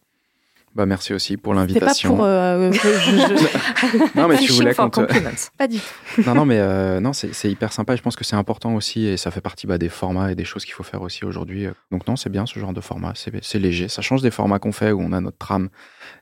[0.74, 2.10] Bah merci aussi pour l'invitation.
[2.10, 2.24] C'est pas pour.
[2.24, 2.70] Euh,
[4.14, 6.22] non mais tu voulais qu'on Pas du tout.
[6.26, 7.96] non non mais euh, non c'est hyper sympa.
[7.96, 10.44] Je pense que c'est important aussi et ça fait partie bah, des formats et des
[10.44, 11.66] choses qu'il faut faire aussi aujourd'hui.
[11.90, 13.14] Donc non c'est bien ce genre de format.
[13.14, 13.88] C'est léger.
[13.88, 15.70] Ça change des formats qu'on fait où on a notre trame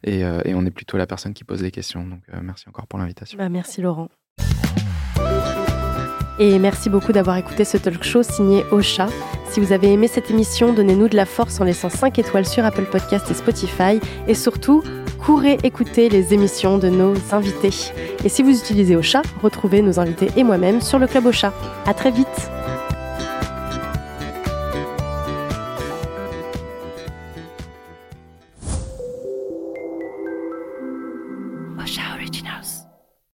[0.02, 2.06] et, euh, et, on est plutôt la personne qui pose les questions.
[2.06, 3.36] Donc merci encore pour l'invitation.
[3.38, 4.08] Bah, merci Laurent.
[6.38, 9.08] Et merci beaucoup d'avoir écouté ce talk show signé Ocha.
[9.50, 12.64] Si vous avez aimé cette émission, donnez-nous de la force en laissant 5 étoiles sur
[12.64, 13.98] Apple Podcast et Spotify.
[14.28, 14.82] Et surtout,
[15.18, 17.92] courez écouter les émissions de nos invités.
[18.24, 21.52] Et si vous utilisez Ocha, retrouvez nos invités et moi-même sur le Club Ocha.
[21.86, 22.57] À très vite!